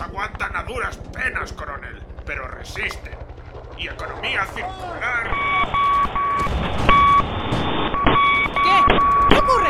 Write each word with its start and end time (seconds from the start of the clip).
aguantan 0.00 0.56
a 0.56 0.62
duras 0.64 0.96
penas, 1.12 1.52
coronel, 1.52 2.02
pero 2.26 2.48
resisten. 2.48 3.14
Y 3.76 3.88
economía 3.88 4.44
circular... 4.46 5.30
¿Qué? 8.62 8.94
¿Qué 9.28 9.36
ocurre? 9.36 9.68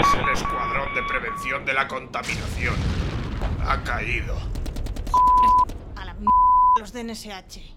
Es 0.00 0.14
el 0.14 0.28
escuadrón 0.30 0.94
de 0.94 1.02
prevención 1.02 1.64
de 1.64 1.74
la 1.74 1.86
contaminación. 1.86 2.74
Ha 3.66 3.82
caído. 3.82 4.36
A 5.96 6.04
la 6.04 6.12
m 6.12 6.26
los 6.78 6.92
de 6.92 7.04
NSH. 7.04 7.75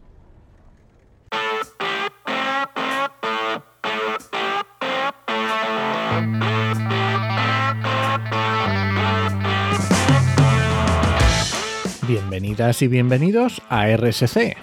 Bienvenidas 12.10 12.82
y 12.82 12.88
bienvenidos 12.88 13.62
a 13.70 13.86
RSC, 13.86 14.58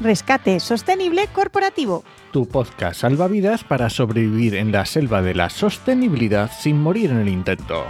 Rescate 0.00 0.60
sostenible 0.60 1.26
corporativo. 1.32 2.04
tu 2.30 2.46
podcast 2.46 3.00
salvavidas 3.00 3.64
para 3.64 3.90
sobrevivir 3.90 4.54
en 4.54 4.70
la 4.70 4.86
selva 4.86 5.20
de 5.20 5.34
la 5.34 5.50
sostenibilidad 5.50 6.48
sin 6.56 6.80
morir 6.80 7.10
en 7.10 7.16
el 7.16 7.28
intento. 7.28 7.84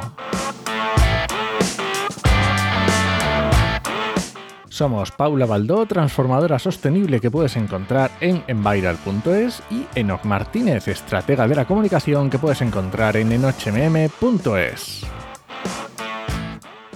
Somos 4.70 5.10
Paula 5.10 5.44
Baldó, 5.44 5.84
transformadora 5.84 6.58
sostenible 6.58 7.20
que 7.20 7.30
puedes 7.30 7.56
encontrar 7.56 8.12
en 8.22 8.42
enviral.es 8.46 9.62
y 9.70 9.84
Enoch 9.94 10.24
Martínez, 10.24 10.88
estratega 10.88 11.46
de 11.46 11.56
la 11.56 11.66
comunicación 11.66 12.30
que 12.30 12.38
puedes 12.38 12.62
encontrar 12.62 13.18
en 13.18 13.32
enochmm.es. 13.32 15.04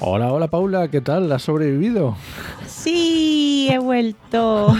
Hola, 0.08 0.32
hola 0.32 0.46
Paula, 0.46 0.88
¿qué 0.88 1.00
tal? 1.00 1.32
¿Has 1.32 1.42
sobrevivido? 1.42 2.16
Sí, 2.68 3.66
he 3.68 3.78
vuelto. 3.78 4.72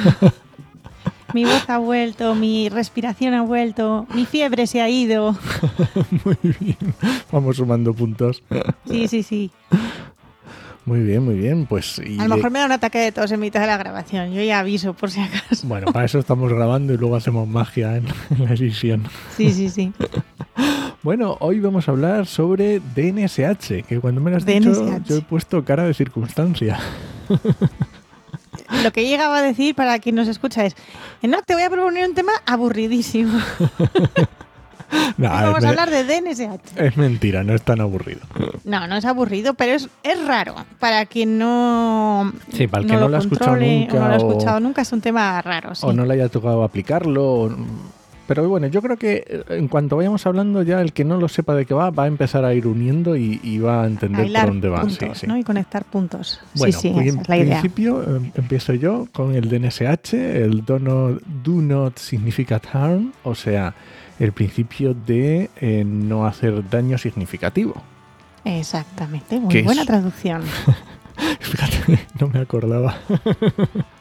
Mi 1.34 1.44
voz 1.44 1.68
ha 1.68 1.78
vuelto, 1.78 2.36
mi 2.36 2.68
respiración 2.68 3.34
ha 3.34 3.42
vuelto, 3.42 4.06
mi 4.14 4.24
fiebre 4.24 4.68
se 4.68 4.80
ha 4.80 4.88
ido. 4.88 5.36
Muy 6.24 6.38
bien, 6.60 6.76
vamos 7.32 7.56
sumando 7.56 7.92
puntos. 7.92 8.44
Sí, 8.88 9.08
sí, 9.08 9.24
sí. 9.24 9.50
Muy 10.84 11.00
bien, 11.00 11.24
muy 11.24 11.34
bien. 11.34 11.66
Pues 11.66 11.98
y 11.98 12.20
A 12.20 12.28
lo 12.28 12.36
mejor 12.36 12.52
me 12.52 12.60
da 12.60 12.66
un 12.66 12.72
ataque 12.72 12.98
de 12.98 13.10
tos 13.10 13.32
en 13.32 13.40
mitad 13.40 13.60
de 13.60 13.66
la 13.66 13.76
grabación. 13.76 14.32
Yo 14.32 14.40
ya 14.42 14.60
aviso 14.60 14.94
por 14.94 15.10
si 15.10 15.20
acaso. 15.20 15.66
bueno, 15.66 15.92
para 15.92 16.04
eso 16.04 16.20
estamos 16.20 16.52
grabando 16.52 16.94
y 16.94 16.98
luego 16.98 17.16
hacemos 17.16 17.48
magia 17.48 17.96
en, 17.96 18.06
en 18.30 18.44
la 18.44 18.54
edición. 18.54 19.08
Sí, 19.36 19.52
sí, 19.52 19.70
sí. 19.70 19.92
Bueno, 21.06 21.36
hoy 21.38 21.60
vamos 21.60 21.86
a 21.86 21.92
hablar 21.92 22.26
sobre 22.26 22.80
DNSH, 22.80 23.84
que 23.86 24.00
cuando 24.00 24.20
me 24.20 24.32
lo 24.32 24.38
has 24.38 24.44
dicho 24.44 24.72
DNSH. 24.72 25.04
yo 25.08 25.16
he 25.18 25.20
puesto 25.22 25.64
cara 25.64 25.84
de 25.84 25.94
circunstancia. 25.94 26.80
Lo 28.82 28.90
que 28.90 29.06
llegaba 29.06 29.38
a 29.38 29.42
decir 29.42 29.76
para 29.76 30.00
quien 30.00 30.16
nos 30.16 30.26
escucha 30.26 30.66
es, 30.66 30.74
no, 31.22 31.40
te 31.42 31.54
voy 31.54 31.62
a 31.62 31.70
proponer 31.70 32.08
un 32.08 32.14
tema 32.16 32.32
aburridísimo. 32.44 33.38
No, 35.18 35.28
Vamos 35.28 35.64
a 35.64 35.70
hablar 35.70 35.90
de 35.90 36.04
DNSH. 36.04 36.76
es 36.76 36.96
mentira, 36.96 37.42
no 37.42 37.54
es 37.56 37.62
tan 37.62 37.80
aburrido. 37.80 38.20
No, 38.62 38.86
no 38.86 38.96
es 38.96 39.04
aburrido, 39.04 39.54
pero 39.54 39.72
es, 39.72 39.88
es 40.04 40.24
raro. 40.28 40.54
Para 40.78 41.06
quien 41.06 41.38
no, 41.38 42.32
Sí, 42.52 42.68
para 42.68 42.82
el 42.84 42.88
que 42.90 42.96
no 42.96 43.08
lo 43.08 43.16
ha 43.16 43.18
escuchado 43.18 43.56
nunca 43.56 43.96
o 43.96 43.98
no 44.00 44.06
lo 44.08 44.14
ha 44.14 44.16
o- 44.16 44.30
escuchado 44.30 44.60
nunca, 44.60 44.82
es 44.82 44.92
un 44.92 45.00
tema 45.00 45.42
raro. 45.42 45.74
sí. 45.74 45.84
O 45.84 45.92
no 45.92 46.04
le 46.06 46.14
haya 46.14 46.28
tocado 46.28 46.62
aplicarlo. 46.62 47.24
o- 47.24 47.56
Pero 48.26 48.48
bueno, 48.48 48.66
yo 48.66 48.82
creo 48.82 48.96
que 48.96 49.24
eh, 49.26 49.44
en 49.50 49.68
cuanto 49.68 49.96
vayamos 49.96 50.26
hablando 50.26 50.62
ya, 50.62 50.80
el 50.80 50.92
que 50.92 51.04
no 51.04 51.16
lo 51.16 51.28
sepa 51.28 51.54
de 51.54 51.64
qué 51.64 51.74
va, 51.74 51.90
va 51.90 52.04
a 52.04 52.06
empezar 52.08 52.44
a 52.44 52.52
ir 52.54 52.66
uniendo 52.66 53.16
y, 53.16 53.40
y 53.42 53.58
va 53.58 53.84
a 53.84 53.86
entender 53.86 54.22
Bailar 54.22 54.44
por 54.46 54.52
dónde 54.52 54.68
va. 54.68 54.82
Sí, 54.88 54.96
puntos, 54.98 55.18
sí. 55.18 55.26
¿no? 55.26 55.36
Y 55.38 55.44
conectar 55.44 55.84
puntos. 55.84 56.40
Bueno, 56.54 56.72
sí, 56.78 56.88
sí, 56.88 56.94
pues 56.94 57.06
esa 57.06 57.14
en 57.14 57.20
es 57.22 57.28
la 57.28 57.36
idea. 57.38 57.60
principio 57.60 58.02
eh, 58.02 58.32
empiezo 58.34 58.74
yo 58.74 59.06
con 59.12 59.34
el 59.34 59.48
DNSH, 59.48 60.14
el 60.14 60.64
do 60.64 60.78
not, 60.78 61.22
do 61.44 61.52
not 61.62 61.96
significant 61.98 62.64
harm, 62.72 63.12
o 63.22 63.34
sea, 63.34 63.74
el 64.18 64.32
principio 64.32 64.94
de 64.94 65.50
eh, 65.60 65.84
no 65.86 66.26
hacer 66.26 66.68
daño 66.68 66.98
significativo. 66.98 67.80
Exactamente, 68.44 69.38
muy 69.40 69.52
¿Qué 69.52 69.62
buena 69.62 69.82
es? 69.82 69.86
traducción. 69.86 70.42
Fíjate, 71.40 72.00
no 72.20 72.28
me 72.28 72.40
acordaba. 72.40 72.96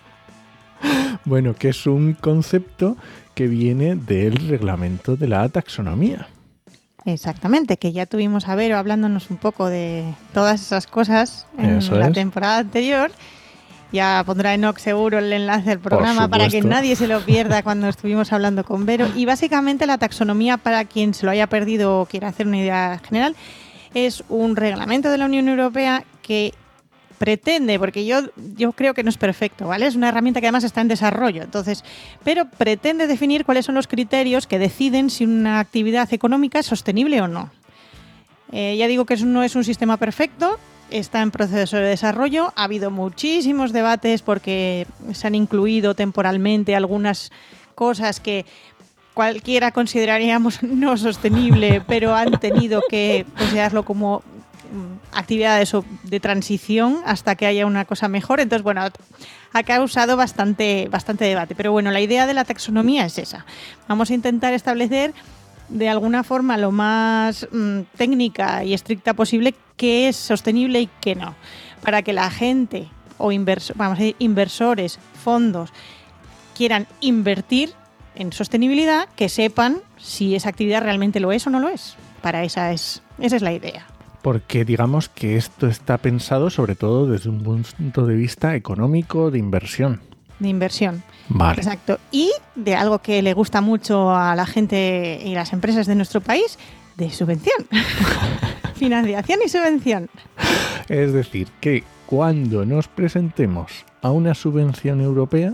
bueno, 1.26 1.56
que 1.56 1.70
es 1.70 1.86
un 1.86 2.14
concepto 2.14 2.98
que 3.34 3.48
viene 3.48 3.96
del 3.96 4.48
reglamento 4.48 5.16
de 5.16 5.28
la 5.28 5.50
taxonomía. 5.50 6.28
Exactamente, 7.06 7.78
que 7.78 7.92
ya 7.92 8.08
tuvimos 8.08 8.48
a 8.48 8.56
Vero 8.56 8.78
hablándonos 8.78 9.30
un 9.30 9.38
poco 9.38 9.68
de 9.68 10.04
todas 10.34 10.62
esas 10.62 10.88
cosas 10.88 11.46
en 11.58 11.78
Eso 11.78 11.96
la 11.96 12.08
es. 12.08 12.14
temporada 12.14 12.60
anterior. 12.60 13.12
Ya 13.92 14.24
pondrá 14.26 14.56
Enoch 14.56 14.80
seguro 14.80 15.20
el 15.20 15.32
enlace 15.32 15.70
del 15.70 15.80
programa 15.80 16.28
para 16.28 16.50
que 16.50 16.62
nadie 16.62 16.96
se 16.96 17.08
lo 17.08 17.22
pierda 17.22 17.62
cuando 17.62 17.88
estuvimos 17.88 18.34
hablando 18.34 18.64
con 18.64 18.86
Vero. 18.86 19.08
Y 19.16 19.26
básicamente 19.26 19.86
la 19.86 20.00
taxonomía, 20.00 20.58
para 20.58 20.86
quien 20.86 21.14
se 21.14 21.26
lo 21.26 21.32
haya 21.32 21.48
perdido 21.48 22.02
o 22.02 22.06
quiera 22.08 22.30
hacer 22.30 22.48
una 22.48 22.58
idea 22.58 23.00
general, 23.08 23.36
es 23.94 24.24
un 24.28 24.56
reglamento 24.56 25.10
de 25.12 25.20
la 25.20 25.26
Unión 25.26 25.48
Europea 25.48 26.04
que 26.24 26.54
pretende, 27.18 27.80
porque 27.80 28.06
yo, 28.06 28.22
yo 28.56 28.72
creo 28.74 28.94
que 28.94 29.04
no 29.04 29.10
es 29.10 29.18
perfecto, 29.18 29.68
¿vale? 29.68 29.88
Es 29.88 29.96
una 29.96 30.10
herramienta 30.10 30.42
que 30.42 30.48
además 30.48 30.64
está 30.64 30.82
en 30.82 30.88
desarrollo, 30.88 31.44
entonces, 31.44 31.84
pero 32.24 32.50
pretende 32.50 33.08
definir 33.08 33.46
cuáles 33.46 33.66
son 33.66 33.76
los 33.76 33.88
criterios 33.88 34.48
que 34.48 34.60
deciden 34.60 35.10
si 35.10 35.26
una 35.26 35.60
actividad 35.60 36.14
económica 36.14 36.60
es 36.60 36.66
sostenible 36.66 37.22
o 37.22 37.28
no. 37.28 37.50
Eh, 38.52 38.76
ya 38.78 38.88
digo 38.88 39.06
que 39.06 39.18
no 39.18 39.44
es 39.44 39.56
un 39.56 39.64
sistema 39.64 39.98
perfecto, 39.98 40.60
está 40.92 41.22
en 41.22 41.32
proceso 41.32 41.78
de 41.78 41.84
desarrollo, 41.84 42.54
ha 42.56 42.64
habido 42.64 42.92
muchísimos 42.92 43.74
debates 43.74 44.22
porque 44.22 44.86
se 45.14 45.28
han 45.28 45.36
incluido 45.36 45.96
temporalmente 45.96 46.76
algunas 46.76 47.32
cosas 47.74 48.20
que 48.20 48.46
cualquiera 49.14 49.72
consideraríamos 49.72 50.62
no 50.64 50.96
sostenible, 50.98 51.82
pero 51.88 52.14
han 52.14 52.40
tenido 52.40 52.84
que 52.88 53.26
considerarlo 53.36 53.84
como 53.84 54.22
actividades 55.12 55.74
o- 55.74 55.86
de 56.04 56.20
transición 56.20 57.00
hasta 57.06 57.36
que 57.36 57.46
haya 57.46 57.66
una 57.66 57.86
cosa 57.86 58.08
mejor. 58.08 58.40
Entonces, 58.40 58.64
bueno, 58.64 58.82
ha 59.54 59.64
causado 59.64 60.18
bastante, 60.18 60.88
bastante 60.90 61.26
debate. 61.26 61.56
Pero 61.56 61.72
bueno, 61.72 61.92
la 61.92 62.02
idea 62.02 62.26
de 62.28 62.34
la 62.34 62.44
taxonomía 62.46 63.06
es 63.06 63.18
esa. 63.18 63.46
Vamos 63.88 64.10
a 64.12 64.14
intentar 64.14 64.54
establecer 64.54 65.14
de 65.70 65.90
alguna 65.90 66.24
forma 66.24 66.58
lo 66.58 66.72
más 66.72 67.48
mm, 67.52 67.80
técnica 67.98 68.64
y 68.64 68.74
estricta 68.74 69.14
posible 69.14 69.56
qué 69.78 70.08
es 70.10 70.16
sostenible 70.16 70.82
y 70.82 70.90
qué 71.02 71.16
no. 71.16 71.36
Para 71.82 72.02
que 72.04 72.14
la 72.14 72.30
gente 72.30 72.88
o 73.18 73.30
vamos 73.76 73.98
a 73.98 74.02
decir, 74.02 74.16
inversores, 74.20 75.00
fondos, 75.24 75.72
quieran 76.56 76.86
invertir 77.00 77.74
en 78.16 78.32
sostenibilidad, 78.34 79.08
que 79.16 79.30
sepan 79.30 79.78
si 79.98 80.36
esa 80.36 80.50
actividad 80.50 80.82
realmente 80.82 81.20
lo 81.20 81.32
es 81.32 81.46
o 81.48 81.50
no 81.50 81.60
lo 81.60 81.70
es. 81.70 81.96
Para 82.22 82.44
esa 82.44 82.72
es, 82.72 83.02
esa 83.20 83.36
es 83.38 83.42
la 83.42 83.54
idea. 83.54 83.86
Porque 84.26 84.66
digamos 84.66 85.08
que 85.08 85.38
esto 85.38 85.68
está 85.68 86.00
pensado 86.00 86.50
sobre 86.50 86.74
todo 86.74 87.06
desde 87.06 87.30
un 87.30 87.44
punto 87.44 88.08
de 88.08 88.16
vista 88.16 88.56
económico 88.56 89.30
de 89.30 89.38
inversión. 89.38 90.02
De 90.40 90.50
inversión. 90.50 91.04
Vale. 91.30 91.62
Exacto. 91.62 92.00
Y 92.12 92.32
de 92.56 92.74
algo 92.74 92.98
que 92.98 93.22
le 93.22 93.36
gusta 93.36 93.62
mucho 93.62 94.10
a 94.10 94.36
la 94.36 94.48
gente 94.48 95.22
y 95.24 95.36
las 95.36 95.54
empresas 95.54 95.86
de 95.86 95.94
nuestro 95.94 96.22
país, 96.22 96.58
de 96.98 97.12
subvención. 97.12 97.68
Financiación 98.74 99.42
y 99.46 99.48
subvención. 99.48 100.10
Es 100.90 101.14
decir, 101.14 101.48
que 101.62 101.84
cuando 102.08 102.66
nos 102.66 102.88
presentemos 102.88 103.86
a 104.02 104.10
una 104.10 104.34
subvención 104.34 105.02
europea, 105.02 105.54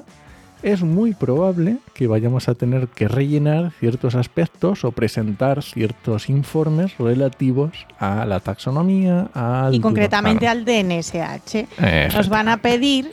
es 0.63 0.83
muy 0.83 1.13
probable 1.13 1.77
que 1.93 2.07
vayamos 2.07 2.47
a 2.47 2.55
tener 2.55 2.87
que 2.87 3.07
rellenar 3.07 3.71
ciertos 3.79 4.15
aspectos 4.15 4.83
o 4.85 4.91
presentar 4.91 5.63
ciertos 5.63 6.29
informes 6.29 6.97
relativos 6.97 7.71
a 7.99 8.25
la 8.25 8.39
taxonomía, 8.39 9.29
al 9.33 9.73
Y 9.73 9.79
concretamente 9.79 10.47
al 10.47 10.65
DNSH. 10.65 12.13
Nos 12.13 12.29
van 12.29 12.49
a 12.49 12.57
pedir 12.57 13.11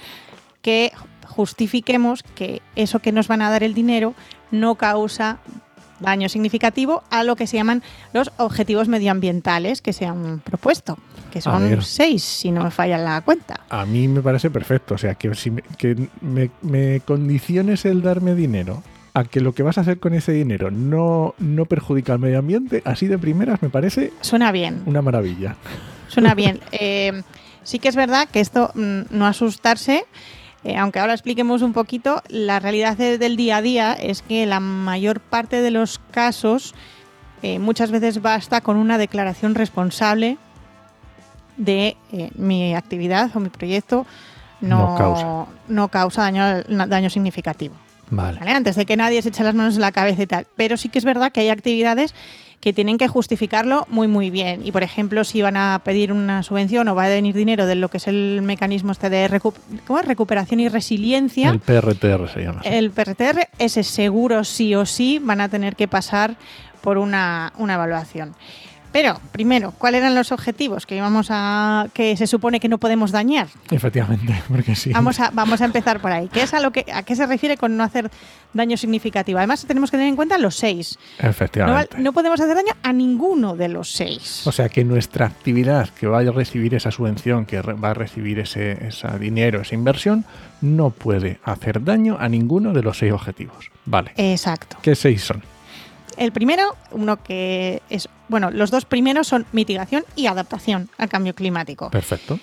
que 0.63 0.93
justifiquemos 1.27 2.23
que 2.23 2.63
eso 2.77 2.99
que 2.99 3.13
nos 3.13 3.29
van 3.29 3.43
a 3.43 3.51
dar 3.51 3.63
el 3.63 3.75
dinero 3.75 4.15
no 4.51 4.75
causa 4.75 5.39
daño 6.01 6.29
significativo 6.29 7.03
a 7.11 7.25
lo 7.25 7.37
que 7.37 7.47
se 7.47 7.57
llaman 7.57 7.83
los 8.13 8.31
objetivos 8.37 8.89
medioambientales 8.89 9.83
que 9.83 9.93
se 9.93 10.07
han 10.07 10.41
propuesto, 10.41 10.99
que 11.31 11.41
son 11.41 11.83
seis, 11.83 12.23
si 12.23 12.51
no 12.51 12.65
me 12.65 12.71
falla 12.71 12.99
la 12.99 13.21
cuenta. 13.23 13.61
A 13.69 13.85
mí 13.85 14.09
me 14.09 14.23
parece 14.23 14.51
perfecto, 14.51 14.95
o 14.95 14.99
sea, 14.99 15.15
que, 15.15 15.35
si 15.35 15.51
me, 15.51 15.63
que 15.77 16.09
me, 16.21 16.51
me 16.63 17.01
condiciones 17.01 17.85
el 17.85 18.03
darme 18.03 18.35
dinero 18.35 18.83
a 19.15 19.25
que 19.25 19.41
lo 19.41 19.53
que 19.53 19.63
vas 19.63 19.79
a 19.79 19.81
hacer 19.81 19.99
con 19.99 20.15
ese 20.15 20.33
dinero 20.33 20.71
no, 20.71 21.35
no 21.39 21.65
perjudica 21.65 22.13
al 22.13 22.19
medio 22.19 22.39
ambiente, 22.39 22.83
así 22.85 23.07
de 23.07 23.19
primeras 23.19 23.63
me 23.63 23.69
parece 23.69 24.13
Suena 24.21 24.53
bien. 24.53 24.83
una 24.87 25.03
maravilla. 25.03 25.57
Suena 26.09 26.35
bien. 26.35 26.61
Eh, 26.73 27.23
sí 27.65 27.79
que 27.79 27.89
es 27.89 27.97
verdad 27.97 28.29
que 28.31 28.41
esto 28.41 28.71
mm, 28.75 29.01
no 29.11 29.27
asustarse, 29.27 30.05
eh, 30.65 30.77
aunque 30.77 30.99
ahora 30.99 31.13
expliquemos 31.15 31.63
un 31.63 31.73
poquito, 31.73 32.23
la 32.29 32.59
realidad 32.61 32.97
de- 32.97 33.19
del 33.19 33.37
día 33.37 33.59
a 33.59 33.63
día 33.63 33.93
es 33.93 34.23
que 34.23 34.45
la 34.47 34.61
mayor 34.61 35.21
parte 35.21 35.61
de 35.63 35.71
los 35.71 35.99
casos 36.11 36.75
eh, 37.43 37.59
muchas 37.61 37.91
veces 37.93 38.21
basta 38.21 38.61
con 38.61 38.77
una 38.77 38.99
declaración 38.99 39.55
responsable 39.55 40.37
de 41.57 41.97
eh, 42.13 42.31
mi 42.35 42.75
actividad 42.75 43.31
o 43.37 43.41
mi 43.41 43.49
proyecto 43.49 44.07
no, 44.61 44.91
No 44.91 44.97
causa. 44.97 45.47
no 45.69 45.89
causa 45.89 46.23
daño, 46.23 46.63
daño 46.89 47.11
significativo. 47.11 47.75
Vale. 48.11 48.39
¿vale? 48.39 48.51
Antes 48.53 48.77
de 48.77 48.87
que 48.87 48.97
nadie 48.97 49.21
se 49.23 49.29
eche 49.31 49.45
las 49.45 49.55
manos 49.55 49.75
en 49.77 49.81
la 49.83 49.93
cabeza 49.93 50.23
y 50.23 50.27
tal. 50.27 50.47
Pero 50.57 50.77
sí 50.77 50.89
que 50.89 50.99
es 50.99 51.05
verdad 51.05 51.33
que 51.33 51.41
hay 51.41 51.49
actividades 51.51 52.15
que 52.61 52.73
tienen 52.73 52.99
que 52.99 53.07
justificarlo 53.07 53.87
muy 53.89 54.09
muy 54.09 54.31
bien. 54.31 54.67
Y 54.67 54.73
por 54.73 54.83
ejemplo, 54.83 55.23
si 55.23 55.43
van 55.43 55.57
a 55.57 55.81
pedir 55.85 56.13
una 56.13 56.43
subvención 56.43 56.89
o 56.89 56.95
va 56.97 57.05
a 57.05 57.09
venir 57.09 57.35
dinero 57.37 57.67
de 57.67 57.77
lo 57.77 57.89
que 57.89 57.99
es 57.99 58.09
el 58.09 58.41
mecanismo 58.43 58.91
este 58.91 59.11
de 59.11 59.31
recu- 59.31 59.55
¿cómo 59.87 60.01
es? 60.01 60.05
recuperación 60.07 60.59
y 60.59 60.69
resiliencia, 60.69 61.51
El 61.51 61.61
PRTR 61.61 62.29
se 62.29 62.41
llama. 62.43 62.61
así. 62.61 62.69
el 62.69 62.91
PRTR, 62.91 63.49
ese 63.61 63.85
seguro 63.85 64.43
sí 64.43 64.75
o 64.75 64.87
sí 64.87 65.21
van 65.23 65.41
a 65.41 65.49
tener 65.49 65.77
que 65.77 65.87
pasar 65.87 66.35
por 66.81 66.99
una, 66.99 67.53
una 67.59 67.75
evaluación. 67.75 68.35
Pero, 69.01 69.21
primero, 69.31 69.71
¿cuáles 69.79 70.01
eran 70.01 70.17
los 70.17 70.33
objetivos 70.33 70.85
que 70.85 70.97
íbamos 70.97 71.29
a 71.31 71.87
que 71.95 72.17
se 72.17 72.27
supone 72.27 72.59
que 72.59 72.69
no 72.69 72.79
podemos 72.79 73.13
dañar? 73.13 73.47
Efectivamente, 73.71 74.35
porque 74.49 74.75
sí. 74.75 74.91
Vamos 74.91 75.21
a, 75.21 75.31
vamos 75.31 75.61
a 75.61 75.67
empezar 75.67 76.01
por 76.01 76.11
ahí. 76.11 76.29
¿Qué 76.33 76.43
es 76.43 76.53
a 76.53 76.59
lo 76.59 76.73
que 76.73 76.85
a 76.93 77.05
qué 77.05 77.15
se 77.15 77.25
refiere 77.25 77.57
con 77.57 77.77
no 77.77 77.85
hacer 77.85 78.11
daño 78.55 78.77
significativo? 78.77 79.39
Además, 79.39 79.65
tenemos 79.69 79.93
que 79.93 79.99
tener 79.99 80.09
en 80.09 80.17
cuenta 80.17 80.37
los 80.37 80.57
seis. 80.57 80.99
Efectivamente. 81.21 81.97
no 81.97 82.13
podemos 82.13 82.41
hacer 82.41 82.57
daño 82.57 82.73
a 82.83 82.93
ninguno 82.93 83.55
de 83.55 83.69
los 83.69 83.93
seis. 83.93 84.45
O 84.49 84.51
sea 84.51 84.69
que 84.69 84.83
nuestra 84.83 85.27
actividad 85.27 85.91
que 85.91 86.09
va 86.09 86.19
a 86.19 86.25
recibir 86.25 86.75
esa 86.75 86.91
subvención, 86.91 87.47
que 87.47 87.61
va 87.61 87.91
a 87.91 87.95
recibir 87.95 88.41
ese, 88.41 88.89
ese 88.89 89.17
dinero, 89.21 89.61
esa 89.61 89.77
inversión, 89.77 90.25
no 90.61 90.91
puede 90.91 91.39
hacer 91.45 91.85
daño 91.85 92.17
a 92.19 92.29
ninguno 92.29 92.73
de 92.73 92.83
los 92.83 92.99
seis 92.99 93.13
objetivos. 93.13 93.71
Vale. 93.85 94.11
Exacto. 94.17 94.79
¿Qué 94.83 94.97
seis 94.97 95.23
son? 95.23 95.41
El 96.19 96.33
primero, 96.33 96.77
uno 96.91 97.23
que 97.23 97.81
es, 97.89 98.09
bueno, 98.29 98.51
los 98.51 98.71
dos 98.71 98.85
primeros 98.85 99.27
son 99.29 99.47
mitigación 99.53 100.05
y 100.17 100.27
adaptación 100.27 100.89
al 100.99 101.09
cambio 101.09 101.35
climático. 101.35 101.91
Perfecto. 101.91 102.39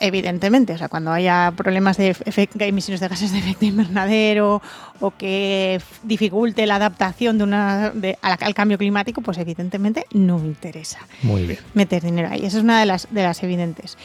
Evidentemente, 0.00 0.72
o 0.74 0.78
sea, 0.78 0.88
cuando 0.88 1.12
haya 1.12 1.52
problemas 1.56 1.96
de 1.96 2.14
emisiones 2.58 3.00
de 3.00 3.08
gases 3.08 3.32
de 3.32 3.38
efecto 3.38 3.64
invernadero 3.64 4.60
o 5.00 5.10
que 5.12 5.80
dificulte 6.02 6.66
la 6.66 6.74
adaptación 6.76 7.38
de 7.38 7.44
una, 7.44 7.90
de- 7.90 8.18
al, 8.20 8.36
al 8.40 8.54
cambio 8.54 8.76
climático, 8.76 9.22
pues 9.22 9.38
evidentemente 9.38 10.04
no 10.12 10.38
me 10.38 10.46
interesa 10.48 10.98
Muy 11.22 11.46
bien. 11.46 11.60
meter 11.74 12.02
dinero 12.02 12.28
ahí. 12.30 12.44
Esa 12.44 12.58
es 12.58 12.64
una 12.64 12.80
de 12.80 12.86
las, 12.86 13.06
de 13.10 13.22
las 13.22 13.42
evidentes. 13.44 13.96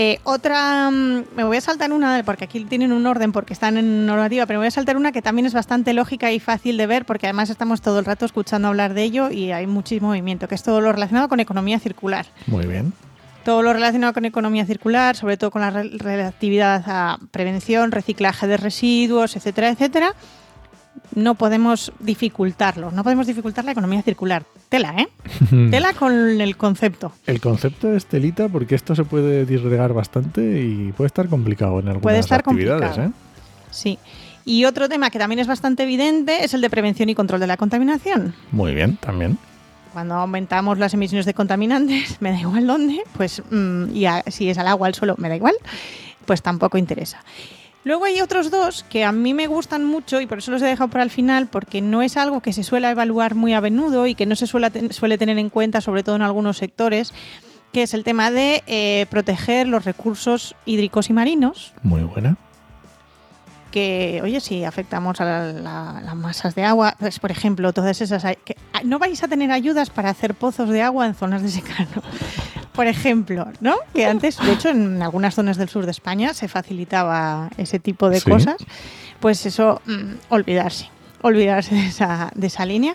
Eh, 0.00 0.20
otra, 0.22 0.88
mm, 0.92 1.24
me 1.34 1.42
voy 1.42 1.56
a 1.56 1.60
saltar 1.60 1.90
una, 1.92 2.22
porque 2.24 2.44
aquí 2.44 2.64
tienen 2.66 2.92
un 2.92 3.04
orden 3.04 3.32
porque 3.32 3.52
están 3.52 3.76
en 3.76 4.06
normativa, 4.06 4.46
pero 4.46 4.60
me 4.60 4.62
voy 4.62 4.68
a 4.68 4.70
saltar 4.70 4.96
una 4.96 5.10
que 5.10 5.22
también 5.22 5.44
es 5.44 5.52
bastante 5.54 5.92
lógica 5.92 6.30
y 6.30 6.38
fácil 6.38 6.76
de 6.76 6.86
ver, 6.86 7.04
porque 7.04 7.26
además 7.26 7.50
estamos 7.50 7.82
todo 7.82 7.98
el 7.98 8.04
rato 8.04 8.24
escuchando 8.24 8.68
hablar 8.68 8.94
de 8.94 9.02
ello 9.02 9.28
y 9.28 9.50
hay 9.50 9.66
muchísimo 9.66 10.06
movimiento, 10.10 10.46
que 10.46 10.54
es 10.54 10.62
todo 10.62 10.80
lo 10.80 10.92
relacionado 10.92 11.28
con 11.28 11.40
economía 11.40 11.80
circular 11.80 12.26
Muy 12.46 12.66
bien. 12.66 12.92
todo 13.44 13.62
lo 13.62 13.72
relacionado 13.72 14.12
con 14.12 14.24
economía 14.24 14.64
circular, 14.66 15.16
sobre 15.16 15.36
todo 15.36 15.50
con 15.50 15.62
la 15.62 15.70
re- 15.70 15.90
relatividad 15.98 16.84
a 16.86 17.18
prevención, 17.32 17.90
reciclaje 17.90 18.46
de 18.46 18.56
residuos, 18.56 19.34
etcétera, 19.34 19.70
etcétera, 19.70 20.14
no 21.14 21.34
podemos 21.34 21.92
dificultarlo, 22.00 22.90
no 22.90 23.02
podemos 23.04 23.26
dificultar 23.26 23.64
la 23.64 23.72
economía 23.72 24.02
circular. 24.02 24.44
Tela, 24.68 24.94
¿eh? 24.98 25.08
Tela 25.70 25.92
con 25.94 26.12
el 26.40 26.56
concepto. 26.56 27.12
El 27.26 27.40
concepto 27.40 27.94
es 27.94 28.06
telita 28.06 28.48
porque 28.48 28.74
esto 28.74 28.94
se 28.94 29.04
puede 29.04 29.44
disgregar 29.46 29.92
bastante 29.94 30.62
y 30.62 30.92
puede 30.92 31.06
estar 31.06 31.28
complicado 31.28 31.74
en 31.80 31.86
algunas 31.88 32.02
Puede 32.02 32.18
estar 32.18 32.40
actividades. 32.40 32.82
complicado. 32.96 33.08
¿eh? 33.08 33.12
Sí. 33.70 33.98
Y 34.44 34.64
otro 34.64 34.88
tema 34.88 35.10
que 35.10 35.18
también 35.18 35.38
es 35.40 35.46
bastante 35.46 35.82
evidente 35.82 36.44
es 36.44 36.54
el 36.54 36.60
de 36.62 36.70
prevención 36.70 37.08
y 37.08 37.14
control 37.14 37.40
de 37.40 37.46
la 37.46 37.56
contaminación. 37.56 38.34
Muy 38.52 38.74
bien, 38.74 38.96
también. 38.96 39.38
Cuando 39.92 40.14
aumentamos 40.14 40.78
las 40.78 40.94
emisiones 40.94 41.26
de 41.26 41.34
contaminantes, 41.34 42.16
me 42.20 42.30
da 42.32 42.40
igual 42.40 42.66
dónde, 42.66 43.00
pues 43.16 43.42
mm, 43.50 43.94
y 43.94 44.06
a- 44.06 44.22
si 44.28 44.48
es 44.48 44.58
al 44.58 44.68
agua, 44.68 44.86
al 44.86 44.94
suelo, 44.94 45.14
me 45.18 45.28
da 45.28 45.36
igual, 45.36 45.54
pues 46.26 46.40
tampoco 46.42 46.78
interesa. 46.78 47.22
Luego 47.88 48.04
hay 48.04 48.20
otros 48.20 48.50
dos 48.50 48.84
que 48.90 49.02
a 49.02 49.12
mí 49.12 49.32
me 49.32 49.46
gustan 49.46 49.82
mucho 49.82 50.20
y 50.20 50.26
por 50.26 50.36
eso 50.36 50.50
los 50.50 50.60
he 50.60 50.66
dejado 50.66 50.90
para 50.90 51.02
el 51.04 51.08
final, 51.08 51.46
porque 51.46 51.80
no 51.80 52.02
es 52.02 52.18
algo 52.18 52.42
que 52.42 52.52
se 52.52 52.62
suele 52.62 52.90
evaluar 52.90 53.34
muy 53.34 53.54
a 53.54 53.62
menudo 53.62 54.06
y 54.06 54.14
que 54.14 54.26
no 54.26 54.36
se 54.36 54.46
suele, 54.46 54.70
ten- 54.70 54.92
suele 54.92 55.16
tener 55.16 55.38
en 55.38 55.48
cuenta, 55.48 55.80
sobre 55.80 56.02
todo 56.02 56.14
en 56.16 56.20
algunos 56.20 56.58
sectores, 56.58 57.14
que 57.72 57.84
es 57.84 57.94
el 57.94 58.04
tema 58.04 58.30
de 58.30 58.62
eh, 58.66 59.06
proteger 59.08 59.68
los 59.68 59.86
recursos 59.86 60.54
hídricos 60.66 61.08
y 61.08 61.14
marinos, 61.14 61.72
Muy 61.82 62.02
buena. 62.02 62.36
que, 63.70 64.20
oye, 64.22 64.40
si 64.40 64.64
afectamos 64.64 65.18
a 65.22 65.24
la- 65.24 65.52
la- 65.54 66.00
las 66.02 66.14
masas 66.14 66.54
de 66.54 66.64
agua, 66.64 66.94
pues, 66.98 67.18
por 67.18 67.30
ejemplo, 67.30 67.72
todas 67.72 68.02
esas... 68.02 68.22
que- 68.44 68.56
ah, 68.74 68.80
no 68.84 68.98
vais 68.98 69.22
a 69.22 69.28
tener 69.28 69.50
ayudas 69.50 69.88
para 69.88 70.10
hacer 70.10 70.34
pozos 70.34 70.68
de 70.68 70.82
agua 70.82 71.06
en 71.06 71.14
zonas 71.14 71.42
de 71.42 71.48
secano. 71.48 72.02
Por 72.78 72.86
ejemplo, 72.86 73.48
¿no? 73.60 73.74
Que 73.92 74.06
antes, 74.06 74.38
de 74.38 74.52
hecho, 74.52 74.68
en 74.68 75.02
algunas 75.02 75.34
zonas 75.34 75.56
del 75.56 75.68
sur 75.68 75.84
de 75.84 75.90
España 75.90 76.32
se 76.32 76.46
facilitaba 76.46 77.50
ese 77.56 77.80
tipo 77.80 78.08
de 78.08 78.20
Sí. 78.20 78.30
cosas. 78.30 78.54
Pues 79.18 79.44
eso, 79.46 79.82
mm, 79.84 80.12
olvidarse. 80.28 80.88
Olvidarse 81.22 81.74
de 81.74 81.86
esa, 81.86 82.30
de 82.36 82.46
esa 82.46 82.64
línea. 82.64 82.94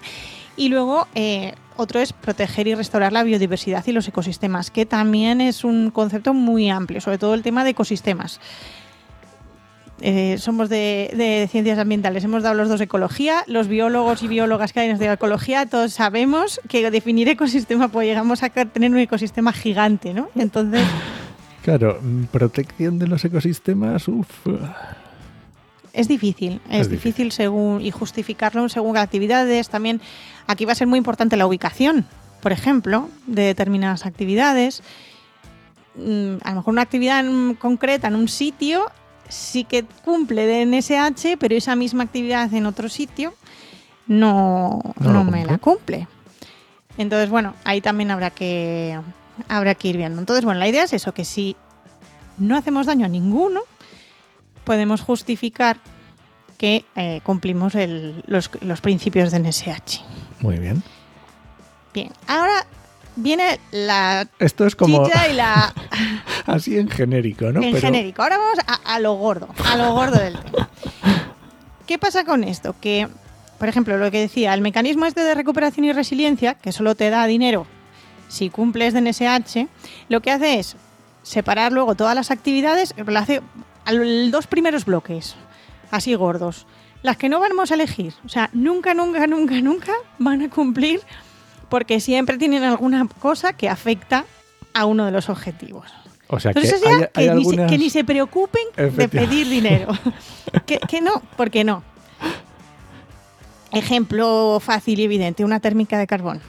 Y 0.55 0.69
luego, 0.69 1.05
eh, 1.15 1.53
otro 1.75 1.99
es 1.99 2.13
proteger 2.13 2.65
y 2.67 2.75
restaurar 2.75 3.11
la 3.11 3.23
biodiversidad 3.23 3.85
y 3.85 3.91
los 3.91 4.07
ecosistemas, 4.07 4.71
que 4.71 4.85
también 4.85 5.41
es 5.41 5.65
un 5.65 5.91
concepto 5.91 6.33
muy 6.33 6.69
amplio, 6.69 7.01
sobre 7.01 7.17
todo 7.17 7.33
el 7.33 7.41
tema 7.41 7.65
de 7.65 7.71
ecosistemas. 7.71 8.39
Eh, 10.05 10.35
somos 10.37 10.67
de, 10.67 11.13
de 11.15 11.47
ciencias 11.49 11.79
ambientales, 11.79 12.25
hemos 12.25 12.43
dado 12.43 12.55
los 12.55 12.67
dos 12.67 12.81
ecología, 12.81 13.45
los 13.47 13.69
biólogos 13.69 14.21
y 14.21 14.27
biólogas 14.27 14.73
que 14.73 14.81
hay 14.81 14.89
en 14.89 14.97
de 14.97 15.09
ecología, 15.13 15.65
todos 15.65 15.93
sabemos 15.93 16.59
que 16.67 16.91
definir 16.91 17.29
ecosistema, 17.29 17.87
pues 17.87 18.05
llegamos 18.05 18.43
a 18.43 18.49
tener 18.49 18.91
un 18.91 18.97
ecosistema 18.97 19.53
gigante, 19.53 20.13
¿no? 20.13 20.27
Entonces, 20.35 20.83
Claro, 21.63 21.99
mm, 22.01 22.23
protección 22.25 22.99
de 22.99 23.07
los 23.07 23.23
ecosistemas, 23.23 24.09
uff. 24.09 24.45
es 25.93 26.09
difícil, 26.09 26.59
es, 26.69 26.81
Es 26.81 26.89
difícil. 26.89 27.27
difícil. 27.27 27.31
según 27.31 27.79
y 27.79 27.91
justificarlo 27.91 28.67
según 28.67 28.97
actividades. 28.97 29.69
También 29.69 30.01
aquí 30.47 30.65
va 30.65 30.73
a 30.73 30.75
ser 30.75 30.87
muy 30.87 30.97
importante 30.97 31.37
la 31.37 31.47
ubicación, 31.47 32.05
por 32.41 32.51
ejemplo, 32.51 33.07
de 33.25 33.43
determinadas 33.43 34.05
actividades. 34.05 34.83
Mm, 35.95 36.37
A 36.43 36.49
lo 36.49 36.55
mejor 36.57 36.73
una 36.73 36.81
actividad 36.81 37.21
en- 37.25 37.53
concreta 37.55 38.09
en 38.09 38.15
un 38.15 38.27
sitio 38.27 38.87
sí 39.29 39.63
que 39.63 39.83
cumple 40.03 40.45
de 40.45 40.65
NSH, 40.65 41.37
pero 41.39 41.55
esa 41.55 41.75
misma 41.75 42.03
actividad 42.03 42.53
en 42.53 42.65
otro 42.65 42.89
sitio 42.89 43.33
no, 44.07 44.79
No 44.99 45.23
me 45.23 45.45
la 45.45 45.57
cumple. 45.57 46.07
Entonces, 46.97 47.29
bueno, 47.29 47.55
ahí 47.63 47.81
también 47.81 48.11
habrá 48.11 48.29
que, 48.29 48.99
habrá 49.47 49.75
que 49.75 49.87
ir 49.87 49.97
viendo. 49.97 50.19
Entonces, 50.19 50.45
bueno, 50.45 50.59
la 50.59 50.67
idea 50.67 50.83
es 50.83 50.93
eso, 50.93 51.13
que 51.13 51.25
si 51.25 51.55
no 52.37 52.55
hacemos 52.57 52.85
daño 52.85 53.05
a 53.05 53.09
ninguno, 53.09 53.61
podemos 54.63 55.01
justificar 55.01 55.77
que 56.57 56.85
eh, 56.95 57.21
cumplimos 57.23 57.75
el- 57.75 58.23
los, 58.27 58.49
los 58.61 58.79
principios 58.81 59.31
de 59.31 59.39
NSH. 59.39 60.01
Muy 60.41 60.59
bien. 60.59 60.83
Bien, 61.93 62.11
ahora 62.27 62.65
viene 63.15 63.59
la 63.71 64.27
Esto 64.39 64.65
es 64.65 64.75
como 64.75 65.05
chicha 65.05 65.27
y 65.29 65.33
la 65.33 65.73
así 66.45 66.77
en 66.77 66.89
genérico, 66.89 67.51
¿no? 67.51 67.61
en 67.61 67.71
Pero- 67.71 67.81
genérico. 67.87 68.21
Ahora 68.23 68.37
vamos 68.37 68.59
a, 68.67 68.73
a 68.95 68.99
lo 68.99 69.13
gordo, 69.13 69.47
a 69.65 69.75
lo 69.77 69.93
gordo 69.93 70.19
del 70.19 70.37
tema. 70.39 70.69
¿Qué 71.87 71.97
pasa 71.99 72.23
con 72.23 72.43
esto? 72.43 72.75
Que, 72.79 73.07
por 73.59 73.67
ejemplo, 73.69 73.97
lo 73.97 74.09
que 74.11 74.19
decía, 74.21 74.53
el 74.53 74.61
mecanismo 74.61 75.05
este 75.05 75.21
de 75.21 75.35
recuperación 75.35 75.85
y 75.85 75.91
resiliencia, 75.93 76.55
que 76.55 76.71
solo 76.71 76.95
te 76.95 77.09
da 77.09 77.25
dinero 77.27 77.65
si 78.29 78.49
cumples 78.49 78.93
de 78.93 79.01
NSH, 79.01 79.67
lo 80.09 80.21
que 80.21 80.31
hace 80.31 80.57
es 80.59 80.75
separar 81.21 81.71
luego 81.71 81.93
todas 81.95 82.15
las 82.15 82.31
actividades, 82.31 82.95
lo 82.97 83.19
hace 83.19 83.41
dos 84.31 84.47
primeros 84.47 84.85
bloques, 84.85 85.35
así 85.91 86.15
gordos. 86.15 86.65
Las 87.03 87.17
que 87.17 87.29
no 87.29 87.39
vamos 87.39 87.69
a 87.69 87.75
elegir, 87.75 88.13
o 88.25 88.29
sea, 88.29 88.49
nunca, 88.53 88.93
nunca, 88.93 89.27
nunca, 89.27 89.55
nunca 89.61 89.91
van 90.17 90.41
a 90.41 90.49
cumplir 90.49 91.01
porque 91.69 91.99
siempre 91.99 92.37
tienen 92.37 92.63
alguna 92.63 93.07
cosa 93.19 93.53
que 93.53 93.69
afecta 93.69 94.25
a 94.73 94.85
uno 94.85 95.05
de 95.05 95.11
los 95.11 95.29
objetivos. 95.29 95.91
O 96.27 96.39
sea, 96.39 96.53
que 96.53 96.59
Entonces 96.59 96.81
ya 96.81 96.89
hay, 96.89 97.07
que, 97.13 97.31
hay 97.31 97.37
ni 97.37 97.45
se, 97.45 97.65
que 97.67 97.77
ni 97.77 97.89
se 97.89 98.03
preocupen 98.03 98.63
de 98.75 99.09
pedir 99.09 99.47
dinero. 99.47 99.87
que, 100.65 100.79
que 100.79 101.01
no, 101.01 101.21
porque 101.37 101.63
no. 101.63 101.83
Ejemplo 103.71 104.59
fácil 104.59 104.99
y 104.99 105.03
evidente, 105.03 105.43
una 105.43 105.59
térmica 105.59 105.97
de 105.97 106.07
carbón. 106.07 106.41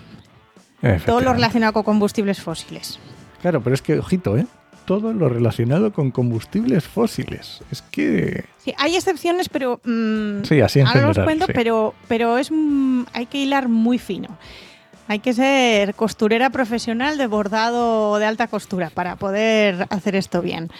Todo 1.06 1.20
lo 1.20 1.32
relacionado 1.32 1.72
con 1.72 1.82
combustibles 1.82 2.40
fósiles. 2.40 2.98
Claro, 3.40 3.62
pero 3.62 3.74
es 3.74 3.82
que, 3.82 3.98
ojito, 3.98 4.36
¿eh? 4.36 4.46
Todo 4.84 5.14
lo 5.14 5.30
relacionado 5.30 5.92
con 5.94 6.10
combustibles 6.10 6.84
fósiles. 6.84 7.62
Es 7.70 7.80
que... 7.80 8.44
Sí, 8.58 8.74
hay 8.76 8.96
excepciones, 8.96 9.48
pero... 9.48 9.80
mm, 9.82 10.44
Sí, 10.44 10.60
así 10.60 10.80
en 10.80 10.86
ahora 10.86 11.08
os 11.08 11.16
general, 11.16 11.24
cuento, 11.24 11.46
sí. 11.46 11.52
pero, 11.54 11.94
pero 12.06 12.36
es, 12.36 12.50
mm, 12.50 13.04
hay 13.14 13.24
que 13.26 13.38
hilar 13.38 13.68
muy 13.68 13.98
fino. 13.98 14.36
Hay 15.06 15.18
que 15.18 15.34
ser 15.34 15.94
costurera 15.94 16.50
profesional 16.50 17.18
de 17.18 17.26
bordado 17.26 18.18
de 18.18 18.24
alta 18.24 18.46
costura 18.46 18.90
para 18.90 19.16
poder 19.16 19.86
hacer 19.90 20.16
esto 20.16 20.40
bien. 20.40 20.70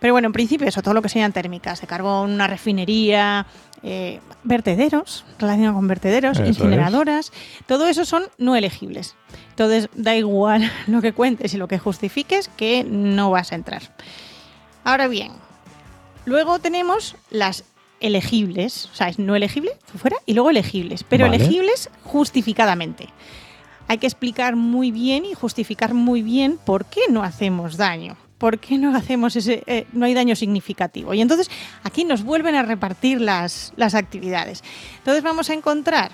Pero 0.00 0.14
bueno, 0.14 0.26
en 0.26 0.32
principio 0.32 0.66
eso, 0.66 0.82
todo 0.82 0.94
lo 0.94 1.02
que 1.02 1.10
sean 1.10 1.32
térmicas, 1.32 1.80
de 1.80 1.86
carbón, 1.86 2.32
una 2.32 2.46
refinería, 2.46 3.46
eh, 3.82 4.20
vertederos, 4.44 5.24
relacionado 5.38 5.74
con 5.74 5.88
vertederos, 5.88 6.38
Eso 6.38 6.46
incineradoras, 6.46 7.32
todo 7.66 7.86
eso 7.86 8.04
son 8.04 8.24
no 8.38 8.56
elegibles. 8.56 9.14
Entonces 9.50 9.90
da 9.94 10.16
igual 10.16 10.70
lo 10.86 11.02
que 11.02 11.12
cuentes 11.12 11.52
y 11.52 11.58
lo 11.58 11.68
que 11.68 11.78
justifiques 11.78 12.48
que 12.56 12.82
no 12.84 13.30
vas 13.30 13.52
a 13.52 13.56
entrar. 13.56 13.82
Ahora 14.84 15.08
bien, 15.08 15.32
luego 16.24 16.58
tenemos 16.60 17.16
las 17.30 17.64
elegibles, 18.00 18.88
o 18.92 18.94
sea, 18.94 19.08
es 19.08 19.18
no 19.18 19.36
elegible, 19.36 19.72
fuera, 19.98 20.16
y 20.26 20.34
luego 20.34 20.50
elegibles, 20.50 21.04
pero 21.04 21.24
Vale. 21.26 21.36
elegibles 21.36 21.90
justificadamente. 22.04 23.08
Hay 23.88 23.98
que 23.98 24.06
explicar 24.06 24.56
muy 24.56 24.90
bien 24.90 25.24
y 25.24 25.34
justificar 25.34 25.94
muy 25.94 26.22
bien 26.22 26.58
por 26.64 26.86
qué 26.86 27.02
no 27.10 27.22
hacemos 27.22 27.76
daño. 27.76 28.16
¿Por 28.38 28.58
qué 28.58 28.76
no 28.76 28.94
hacemos 28.94 29.34
ese, 29.36 29.62
eh, 29.66 29.86
no 29.92 30.04
hay 30.04 30.12
daño 30.12 30.36
significativo? 30.36 31.14
Y 31.14 31.22
entonces 31.22 31.50
aquí 31.82 32.04
nos 32.04 32.22
vuelven 32.22 32.54
a 32.54 32.62
repartir 32.62 33.20
las, 33.20 33.72
las 33.76 33.94
actividades. 33.94 34.62
Entonces 34.98 35.22
vamos 35.22 35.48
a 35.48 35.54
encontrar 35.54 36.10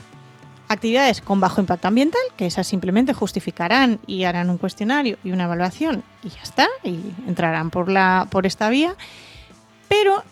actividades 0.68 1.20
con 1.20 1.40
bajo 1.40 1.60
impacto 1.60 1.88
ambiental, 1.88 2.20
que 2.36 2.46
esas 2.46 2.66
simplemente 2.66 3.12
justificarán 3.12 3.98
y 4.06 4.24
harán 4.24 4.50
un 4.50 4.58
cuestionario 4.58 5.18
y 5.24 5.32
una 5.32 5.44
evaluación 5.44 6.02
y 6.22 6.28
ya 6.28 6.42
está, 6.42 6.68
y 6.82 7.00
entrarán 7.26 7.70
por, 7.70 7.90
la, 7.90 8.28
por 8.30 8.46
esta 8.46 8.68
vía. 8.68 8.94
Pero 9.88 10.22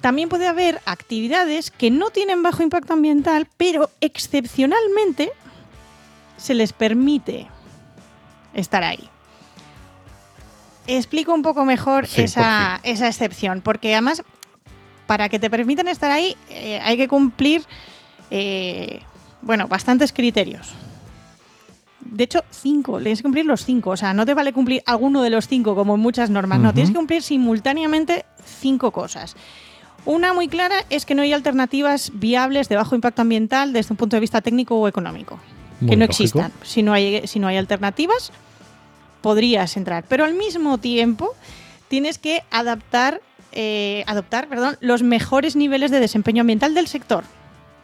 también 0.00 0.28
puede 0.28 0.46
haber 0.46 0.80
actividades 0.86 1.70
que 1.70 1.90
no 1.90 2.10
tienen 2.10 2.42
bajo 2.42 2.62
impacto 2.62 2.92
ambiental, 2.92 3.48
pero 3.56 3.90
excepcionalmente 4.00 5.32
se 6.40 6.54
les 6.54 6.72
permite 6.72 7.46
estar 8.54 8.82
ahí. 8.82 9.08
Explico 10.86 11.32
un 11.32 11.42
poco 11.42 11.64
mejor 11.64 12.06
Sí, 12.06 12.22
esa, 12.22 12.80
esa 12.82 13.06
excepción, 13.06 13.60
porque 13.60 13.92
además, 13.92 14.22
para 15.06 15.28
que 15.28 15.38
te 15.38 15.50
permitan 15.50 15.88
estar 15.88 16.10
ahí, 16.10 16.36
eh, 16.48 16.80
hay 16.82 16.96
que 16.96 17.06
cumplir, 17.06 17.62
eh, 18.30 19.00
bueno, 19.42 19.68
bastantes 19.68 20.12
criterios. 20.12 20.72
De 22.00 22.24
hecho, 22.24 22.42
cinco, 22.50 22.98
tienes 22.98 23.20
que 23.20 23.22
cumplir 23.24 23.44
los 23.44 23.64
cinco. 23.64 23.90
O 23.90 23.96
sea, 23.96 24.14
no 24.14 24.26
te 24.26 24.34
vale 24.34 24.52
cumplir 24.52 24.82
alguno 24.86 25.22
de 25.22 25.30
los 25.30 25.46
cinco 25.46 25.76
como 25.76 25.94
en 25.94 26.00
muchas 26.00 26.30
normas. 26.30 26.58
No, 26.58 26.72
tienes 26.72 26.90
que 26.90 26.96
cumplir 26.96 27.22
simultáneamente 27.22 28.24
cinco 28.44 28.90
cosas. 28.90 29.36
Una 30.06 30.32
muy 30.32 30.48
clara 30.48 30.76
es 30.88 31.04
que 31.04 31.14
no 31.14 31.22
hay 31.22 31.32
alternativas 31.32 32.10
viables 32.14 32.68
de 32.68 32.76
bajo 32.76 32.94
impacto 32.94 33.22
ambiental 33.22 33.72
desde 33.72 33.92
un 33.92 33.98
punto 33.98 34.16
de 34.16 34.20
vista 34.20 34.40
técnico 34.40 34.76
o 34.76 34.88
económico. 34.88 35.38
Muy 35.80 35.90
que 35.90 35.96
no 35.96 36.06
lógico. 36.06 36.22
existan. 36.22 36.52
Si 36.62 36.82
no, 36.82 36.92
hay, 36.92 37.26
si 37.26 37.38
no 37.38 37.46
hay 37.48 37.56
alternativas, 37.56 38.32
podrías 39.22 39.76
entrar. 39.76 40.04
Pero 40.08 40.24
al 40.24 40.34
mismo 40.34 40.78
tiempo, 40.78 41.34
tienes 41.88 42.18
que 42.18 42.42
adaptar, 42.50 43.20
eh, 43.52 44.04
adoptar 44.06 44.48
perdón, 44.48 44.76
los 44.80 45.02
mejores 45.02 45.56
niveles 45.56 45.90
de 45.90 46.00
desempeño 46.00 46.42
ambiental 46.42 46.74
del 46.74 46.86
sector. 46.86 47.24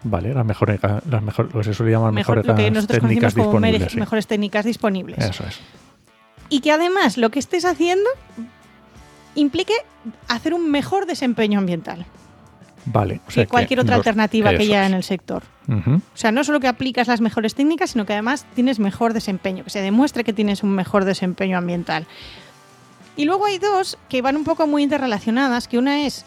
Vale, 0.03 0.33
las 0.35 0.47
mejores, 0.47 0.79
las 1.11 1.23
mejor, 1.23 1.47
lo 1.53 1.61
que 1.61 1.65
se 1.65 1.75
suele 1.75 1.93
llamar 1.93 2.12
Mejor, 2.12 2.37
mejores 2.37 2.47
lo 2.47 2.65
que 2.65 2.71
nosotros 2.71 3.00
técnicas 3.00 3.35
como 3.35 3.47
mere- 3.61 3.73
disponibles. 3.73 3.93
sí. 3.93 3.99
mejores 3.99 4.26
técnicas 4.26 4.65
disponibles. 4.65 5.19
Eso 5.19 5.45
es. 5.47 5.59
y 6.49 6.61
que 6.61 6.71
además 6.71 7.17
lo 7.17 7.31
que 7.31 7.41
estés 7.41 7.65
haciendo 7.65 8.09
implique 9.35 9.73
hacer 10.29 10.55
un 10.55 10.71
mejor 10.71 11.07
desempeño 11.07 11.59
ambiental 11.59 12.07
Vale. 12.87 13.21
O 13.26 13.31
sea 13.31 13.45
que 13.45 13.50
cualquier 13.50 13.81
otra 13.81 13.97
los- 13.97 14.07
alternativa 14.07 14.50
que 14.50 14.62
haya 14.62 14.87
en 14.87 14.95
el 14.95 15.02
sector. 15.02 15.43
O 15.69 16.00
sea, 16.14 16.31
no 16.31 16.45
solo 16.45 16.61
que 16.61 16.69
aplicas 16.69 17.09
las 17.09 17.21
mejores 17.21 17.55
técnicas, 17.55 17.90
sino 17.90 18.07
que 18.07 18.12
además 18.12 18.47
tienes 18.55 18.78
mejor 18.78 19.12
desempeño, 19.12 19.64
que 19.64 19.71
se 19.71 19.81
demuestre 19.81 20.23
que 20.23 20.33
tienes 20.33 20.62
un 20.62 20.71
mejor 20.71 21.05
desempeño 21.05 21.59
ambiental. 21.59 22.07
Y 23.16 23.25
luego 23.25 23.47
hay 23.47 23.59
dos 23.59 23.99
que 24.09 24.23
van 24.23 24.37
un 24.37 24.45
poco 24.45 24.66
muy 24.66 24.83
interrelacionadas, 24.83 25.66
que 25.69 25.78
una 25.78 26.07
es 26.07 26.25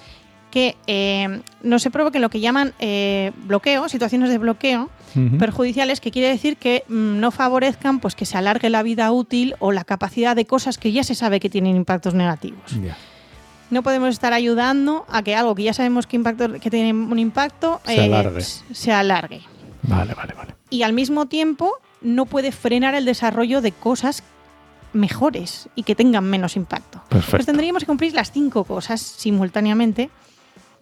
que 0.51 0.75
eh, 0.87 1.41
no 1.61 1.77
se 1.77 1.91
provoque 1.91 2.19
lo 2.19 2.29
que 2.29 2.39
llaman 2.39 2.73
eh, 2.79 3.31
bloqueo, 3.45 3.87
situaciones 3.87 4.29
de 4.29 4.39
bloqueo, 4.39 4.89
perjudiciales, 5.39 6.01
que 6.01 6.11
quiere 6.11 6.27
decir 6.27 6.57
que 6.57 6.83
mm, 6.87 7.19
no 7.19 7.31
favorezcan 7.31 7.99
pues, 7.99 8.15
que 8.15 8.25
se 8.25 8.37
alargue 8.37 8.69
la 8.69 8.83
vida 8.83 9.11
útil 9.11 9.55
o 9.59 9.71
la 9.71 9.83
capacidad 9.83 10.35
de 10.35 10.45
cosas 10.45 10.77
que 10.77 10.91
ya 10.91 11.03
se 11.03 11.15
sabe 11.15 11.39
que 11.39 11.49
tienen 11.49 11.75
impactos 11.75 12.13
negativos. 12.13 12.73
No 13.69 13.83
podemos 13.83 14.09
estar 14.09 14.33
ayudando 14.33 15.05
a 15.09 15.21
que 15.21 15.35
algo 15.35 15.53
que 15.55 15.63
ya 15.63 15.73
sabemos 15.73 16.07
que, 16.07 16.15
impacto, 16.15 16.53
que 16.59 16.69
tiene 16.71 16.91
un 16.93 17.19
impacto 17.19 17.81
Se 17.85 18.01
alargue. 18.03 18.39
s- 18.39 18.63
se 18.73 18.91
alargue. 18.91 19.41
Vale, 19.83 20.13
vale, 20.13 20.33
vale. 20.33 20.55
Y 20.69 20.83
al 20.83 20.93
mismo 20.93 21.27
tiempo 21.27 21.73
no 22.01 22.25
puede 22.25 22.51
frenar 22.51 22.95
el 22.95 23.05
desarrollo 23.05 23.61
de 23.61 23.71
cosas 23.71 24.23
mejores 24.93 25.69
y 25.75 25.83
que 25.83 25.95
tengan 25.95 26.23
menos 26.25 26.55
impacto. 26.55 27.01
Perfecto. 27.09 27.31
Pues 27.37 27.45
tendríamos 27.45 27.83
que 27.83 27.87
cumplir 27.87 28.13
las 28.13 28.31
cinco 28.31 28.63
cosas 28.63 29.01
simultáneamente 29.01 30.09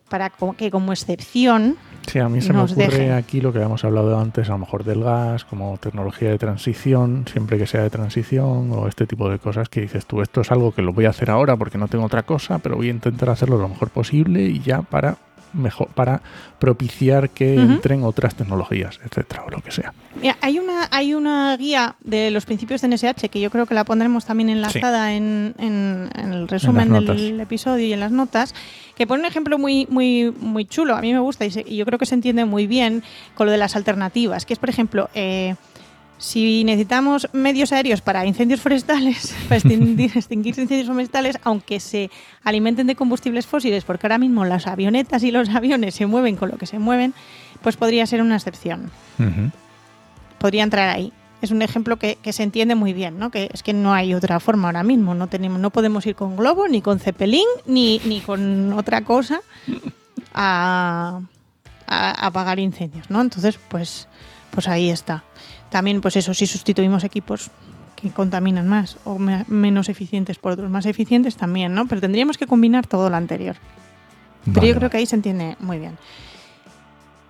para 0.09 0.31
que 0.57 0.71
como 0.71 0.91
excepción 0.91 1.75
Sí, 2.07 2.19
a 2.19 2.29
mí 2.29 2.39
se 2.39 2.53
me 2.53 2.61
ocurre 2.61 2.87
dejen. 2.87 3.11
aquí 3.11 3.41
lo 3.41 3.51
que 3.51 3.57
habíamos 3.57 3.83
hablado 3.83 4.17
antes, 4.17 4.47
a 4.49 4.53
lo 4.53 4.59
mejor 4.59 4.85
del 4.85 5.03
gas, 5.03 5.43
como 5.43 5.77
tecnología 5.77 6.29
de 6.29 6.37
transición, 6.37 7.25
siempre 7.29 7.57
que 7.57 7.67
sea 7.67 7.81
de 7.83 7.89
transición, 7.89 8.71
o 8.71 8.87
este 8.87 9.05
tipo 9.05 9.29
de 9.29 9.39
cosas 9.39 9.67
que 9.67 9.81
dices 9.81 10.05
tú, 10.05 10.21
esto 10.21 10.39
es 10.39 10.49
algo 10.49 10.71
que 10.71 10.81
lo 10.81 10.93
voy 10.93 11.03
a 11.05 11.09
hacer 11.09 11.29
ahora 11.29 11.57
porque 11.57 11.77
no 11.77 11.89
tengo 11.89 12.05
otra 12.05 12.23
cosa, 12.23 12.59
pero 12.59 12.77
voy 12.77 12.87
a 12.87 12.91
intentar 12.91 13.29
hacerlo 13.29 13.57
lo 13.57 13.67
mejor 13.67 13.89
posible 13.89 14.41
y 14.43 14.61
ya 14.61 14.83
para 14.83 15.17
mejor 15.53 15.87
para 15.89 16.21
propiciar 16.59 17.29
que 17.29 17.55
entren 17.55 18.03
otras 18.03 18.35
tecnologías, 18.35 18.99
etcétera, 19.05 19.43
o 19.45 19.49
lo 19.49 19.59
que 19.61 19.71
sea. 19.71 19.93
Mira, 20.21 20.37
hay 20.41 20.59
una, 20.59 20.87
hay 20.91 21.13
una 21.13 21.55
guía 21.57 21.95
de 22.03 22.31
los 22.31 22.45
principios 22.45 22.81
de 22.81 22.87
NSH 22.89 23.29
que 23.29 23.39
yo 23.39 23.49
creo 23.51 23.65
que 23.65 23.73
la 23.75 23.83
pondremos 23.83 24.25
también 24.25 24.49
enlazada 24.49 25.13
en, 25.13 25.53
en- 25.59 26.09
en 26.15 26.33
el 26.33 26.47
resumen 26.47 26.89
del 27.15 27.39
episodio 27.39 27.85
y 27.85 27.93
en 27.93 27.99
las 27.99 28.11
notas, 28.11 28.55
que 28.95 29.05
pone 29.05 29.21
un 29.21 29.25
ejemplo 29.27 29.57
muy, 29.59 29.85
muy, 29.89 30.33
muy 30.39 30.65
chulo. 30.65 30.95
A 30.95 31.01
mí 31.01 31.13
me 31.13 31.19
gusta 31.19 31.45
y, 31.45 31.51
se- 31.51 31.65
y 31.67 31.77
yo 31.77 31.85
creo 31.85 31.99
que 31.99 32.05
se 32.07 32.15
entiende 32.15 32.45
muy 32.45 32.65
bien 32.67 33.03
con 33.35 33.45
lo 33.45 33.51
de 33.51 33.57
las 33.59 33.75
alternativas, 33.75 34.45
que 34.45 34.53
es, 34.53 34.59
por 34.59 34.69
ejemplo, 34.69 35.09
eh, 35.13 35.55
si 36.17 36.63
necesitamos 36.63 37.29
medios 37.33 37.71
aéreos 37.71 38.01
para 38.01 38.25
incendios 38.25 38.61
forestales, 38.61 39.35
para 39.43 39.57
extinguir, 39.57 40.11
extinguir 40.15 40.57
incendios 40.57 40.87
forestales, 40.87 41.37
aunque 41.43 41.79
se 41.79 42.09
alimenten 42.43 42.87
de 42.87 42.95
combustibles 42.95 43.45
fósiles, 43.45 43.83
porque 43.83 44.07
ahora 44.07 44.17
mismo 44.17 44.45
las 44.45 44.67
avionetas 44.67 45.23
y 45.23 45.31
los 45.31 45.49
aviones 45.49 45.95
se 45.95 46.05
mueven 46.05 46.35
con 46.35 46.49
lo 46.49 46.57
que 46.57 46.65
se 46.65 46.79
mueven, 46.79 47.13
pues 47.61 47.77
podría 47.77 48.05
ser 48.05 48.21
una 48.21 48.35
excepción 48.35 48.91
podría 50.37 50.63
entrar 50.63 50.89
ahí. 50.89 51.11
Es 51.41 51.51
un 51.51 51.61
ejemplo 51.61 51.97
que, 51.97 52.15
que 52.15 52.33
se 52.33 52.43
entiende 52.43 52.75
muy 52.75 52.93
bien, 52.93 53.19
¿no? 53.19 53.29
Que 53.29 53.49
es 53.53 53.61
que 53.61 53.73
no 53.73 53.93
hay 53.93 54.13
otra 54.13 54.39
forma 54.39 54.67
ahora 54.67 54.83
mismo. 54.83 55.13
No 55.13 55.27
tenemos, 55.27 55.59
no 55.59 55.69
podemos 55.69 56.05
ir 56.05 56.15
con 56.15 56.35
globo, 56.35 56.67
ni 56.67 56.81
con 56.81 56.99
cepelín, 56.99 57.47
ni, 57.65 57.99
ni 58.05 58.21
con 58.21 58.73
otra 58.73 59.03
cosa 59.03 59.41
a, 60.33 61.21
a 61.21 61.21
a 61.87 62.27
apagar 62.27 62.59
incendios, 62.59 63.09
¿no? 63.09 63.21
Entonces, 63.21 63.57
pues, 63.69 64.07
pues 64.51 64.67
ahí 64.67 64.89
está. 64.89 65.23
También, 65.69 66.01
pues 66.01 66.15
eso, 66.15 66.33
si 66.33 66.47
sustituimos 66.47 67.03
equipos 67.03 67.49
que 67.95 68.09
contaminan 68.11 68.67
más 68.67 68.97
o 69.05 69.17
me- 69.17 69.43
menos 69.47 69.89
eficientes 69.89 70.37
por 70.37 70.51
otros 70.53 70.69
más 70.69 70.85
eficientes 70.85 71.35
también, 71.35 71.73
¿no? 71.73 71.87
Pero 71.87 71.99
tendríamos 72.01 72.37
que 72.37 72.47
combinar 72.47 72.85
todo 72.87 73.09
lo 73.09 73.15
anterior. 73.15 73.55
Pero 74.53 74.65
yo 74.65 74.75
creo 74.75 74.89
que 74.89 74.97
ahí 74.97 75.05
se 75.05 75.15
entiende 75.15 75.57
muy 75.59 75.77
bien. 75.79 75.97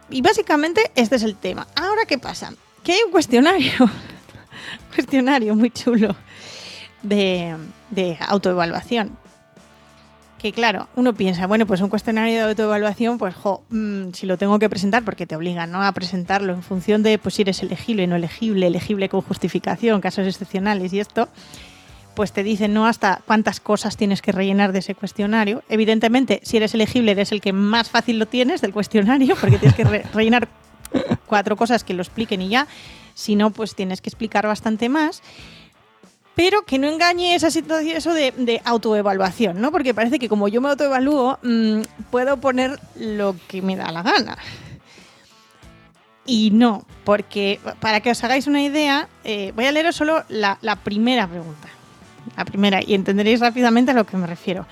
Y 0.10 0.22
básicamente 0.22 0.92
este 0.96 1.16
es 1.16 1.24
el 1.24 1.36
tema. 1.36 1.68
Ahora, 1.76 2.02
¿qué 2.08 2.18
pasa? 2.18 2.54
Que 2.84 2.92
hay 2.94 3.00
un 3.06 3.12
cuestionario, 3.12 3.72
cuestionario 4.96 5.56
muy 5.56 5.72
chulo 5.72 6.16
de, 7.02 7.56
de 7.90 8.18
autoevaluación. 8.28 9.18
Que 10.38 10.54
claro, 10.54 10.88
uno 10.96 11.16
piensa, 11.16 11.48
bueno, 11.48 11.66
pues 11.66 11.82
un 11.82 11.90
cuestionario 11.90 12.36
de 12.36 12.50
autoevaluación, 12.50 13.18
pues 13.18 13.34
jo, 13.34 13.64
mm, 13.70 14.12
si 14.14 14.28
lo 14.28 14.38
tengo 14.38 14.60
que 14.60 14.70
presentar, 14.70 15.04
porque 15.04 15.26
te 15.26 15.36
obligan 15.36 15.72
¿no? 15.72 15.82
a 15.82 15.92
presentarlo 15.94 16.54
en 16.54 16.62
función 16.62 17.02
de 17.02 17.18
pues 17.18 17.36
si 17.36 17.42
eres 17.42 17.64
elegible, 17.64 18.06
no 18.06 18.16
elegible, 18.16 18.68
elegible 18.68 19.10
con 19.10 19.22
justificación, 19.22 20.00
casos 20.00 20.28
excepcionales 20.28 20.94
y 20.94 21.00
esto, 21.00 21.28
pues 22.16 22.34
te 22.34 22.44
dicen 22.44 22.72
no 22.74 22.86
hasta 22.86 23.22
cuántas 23.26 23.60
cosas 23.60 23.98
tienes 23.98 24.22
que 24.22 24.32
rellenar 24.32 24.74
de 24.74 24.80
ese 24.80 24.94
cuestionario. 24.94 25.64
Evidentemente, 25.70 26.40
si 26.44 26.58
eres 26.58 26.74
elegible, 26.76 27.12
eres 27.14 27.32
el 27.32 27.42
que 27.42 27.52
más 27.54 27.90
fácil 27.90 28.20
lo 28.20 28.28
tienes 28.28 28.62
del 28.62 28.74
cuestionario, 28.74 29.36
porque 29.42 29.58
tienes 29.58 29.76
que 29.76 29.84
re- 29.86 30.04
rellenar 30.14 30.48
cuatro 31.26 31.56
cosas 31.56 31.84
que 31.84 31.94
lo 31.96 32.04
expliquen 32.04 32.44
y 32.44 32.50
ya. 32.50 32.68
Si 33.16 33.36
no, 33.36 33.50
pues 33.50 33.74
tienes 33.74 34.02
que 34.02 34.10
explicar 34.10 34.46
bastante 34.46 34.88
más. 34.90 35.24
Pero 36.38 36.66
que 36.66 36.78
no 36.78 36.88
engañe 36.88 37.34
esa 37.34 37.50
situación, 37.50 37.98
eso 37.98 38.14
de, 38.14 38.62
autoevaluación, 38.64 39.60
¿no? 39.60 39.72
Porque 39.72 39.96
parece 39.96 40.20
que 40.20 40.30
como 40.30 40.48
yo 40.48 40.62
me 40.62 40.70
autoevalúo, 40.70 41.40
mm, 41.42 41.82
puedo 42.12 42.38
poner 42.38 42.80
lo 42.96 43.36
que 43.48 43.64
me 43.64 43.76
da 43.76 43.92
la 43.92 44.04
gana. 44.04 44.38
Y 46.28 46.52
no, 46.52 46.86
porque 47.06 47.60
para 47.80 48.02
que 48.02 48.12
os 48.12 48.24
hagáis 48.24 48.46
una 48.46 48.62
idea, 48.62 49.10
eh, 49.24 49.52
voy 49.56 49.66
a 49.66 49.72
leeros 49.72 49.96
solo 49.96 50.26
la, 50.30 50.60
la 50.62 50.76
primera 50.76 51.28
pregunta. 51.28 51.70
La 52.38 52.46
primera, 52.46 52.82
y 52.86 52.94
entenderéis 52.94 53.40
rápidamente 53.40 53.90
a 53.90 53.96
lo 53.96 54.06
que 54.06 54.16
me 54.16 54.28
refiero. 54.28 54.68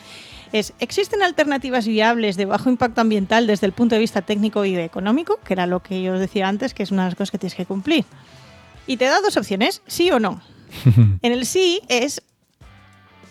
Es, 0.52 0.72
¿existen 0.78 1.24
alternativas 1.24 1.88
viables 1.88 2.38
de 2.38 2.46
bajo 2.46 2.70
impacto 2.70 3.02
ambiental 3.02 3.48
desde 3.48 3.66
el 3.66 3.74
punto 3.74 3.96
de 3.96 4.02
vista 4.02 4.22
técnico 4.22 4.66
y 4.66 4.76
económico? 4.78 5.40
Que 5.44 5.54
era 5.54 5.66
lo 5.66 5.82
que 5.82 6.04
yo 6.04 6.14
os 6.14 6.20
decía 6.20 6.48
antes, 6.48 6.76
que 6.76 6.84
es 6.84 6.92
una 6.92 7.06
de 7.06 7.10
las 7.10 7.16
cosas 7.16 7.32
que 7.32 7.40
tienes 7.40 7.56
que 7.56 7.66
cumplir. 7.66 8.06
Y 8.86 8.98
te 8.98 9.06
da 9.06 9.20
dos 9.20 9.36
opciones, 9.36 9.82
sí 9.88 10.12
o 10.12 10.20
no. 10.20 10.42
en 11.22 11.32
el 11.32 11.46
sí 11.46 11.82
es 11.88 12.22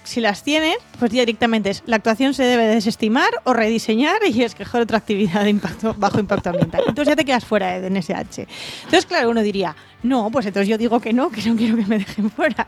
si 0.04 0.20
las 0.20 0.42
tienes, 0.42 0.76
pues 0.98 1.10
directamente 1.10 1.70
es 1.70 1.82
la 1.86 1.96
actuación 1.96 2.34
se 2.34 2.44
debe 2.44 2.66
desestimar 2.66 3.30
o 3.44 3.52
rediseñar 3.52 4.18
y 4.26 4.42
escoger 4.42 4.82
otra 4.82 4.98
actividad 4.98 5.42
de 5.42 5.50
impacto, 5.50 5.94
bajo 5.98 6.20
impacto 6.20 6.50
ambiental. 6.50 6.84
Entonces 6.86 7.12
ya 7.12 7.16
te 7.16 7.24
quedas 7.24 7.44
fuera 7.44 7.80
de 7.80 7.90
NSH. 7.90 8.46
Entonces, 8.84 9.06
claro, 9.06 9.30
uno 9.30 9.42
diría, 9.42 9.74
no, 10.02 10.30
pues 10.30 10.46
entonces 10.46 10.68
yo 10.68 10.78
digo 10.78 11.00
que 11.00 11.12
no, 11.12 11.30
que 11.30 11.42
no 11.42 11.56
quiero 11.56 11.76
que 11.76 11.86
me 11.86 11.98
dejen 11.98 12.30
fuera. 12.30 12.66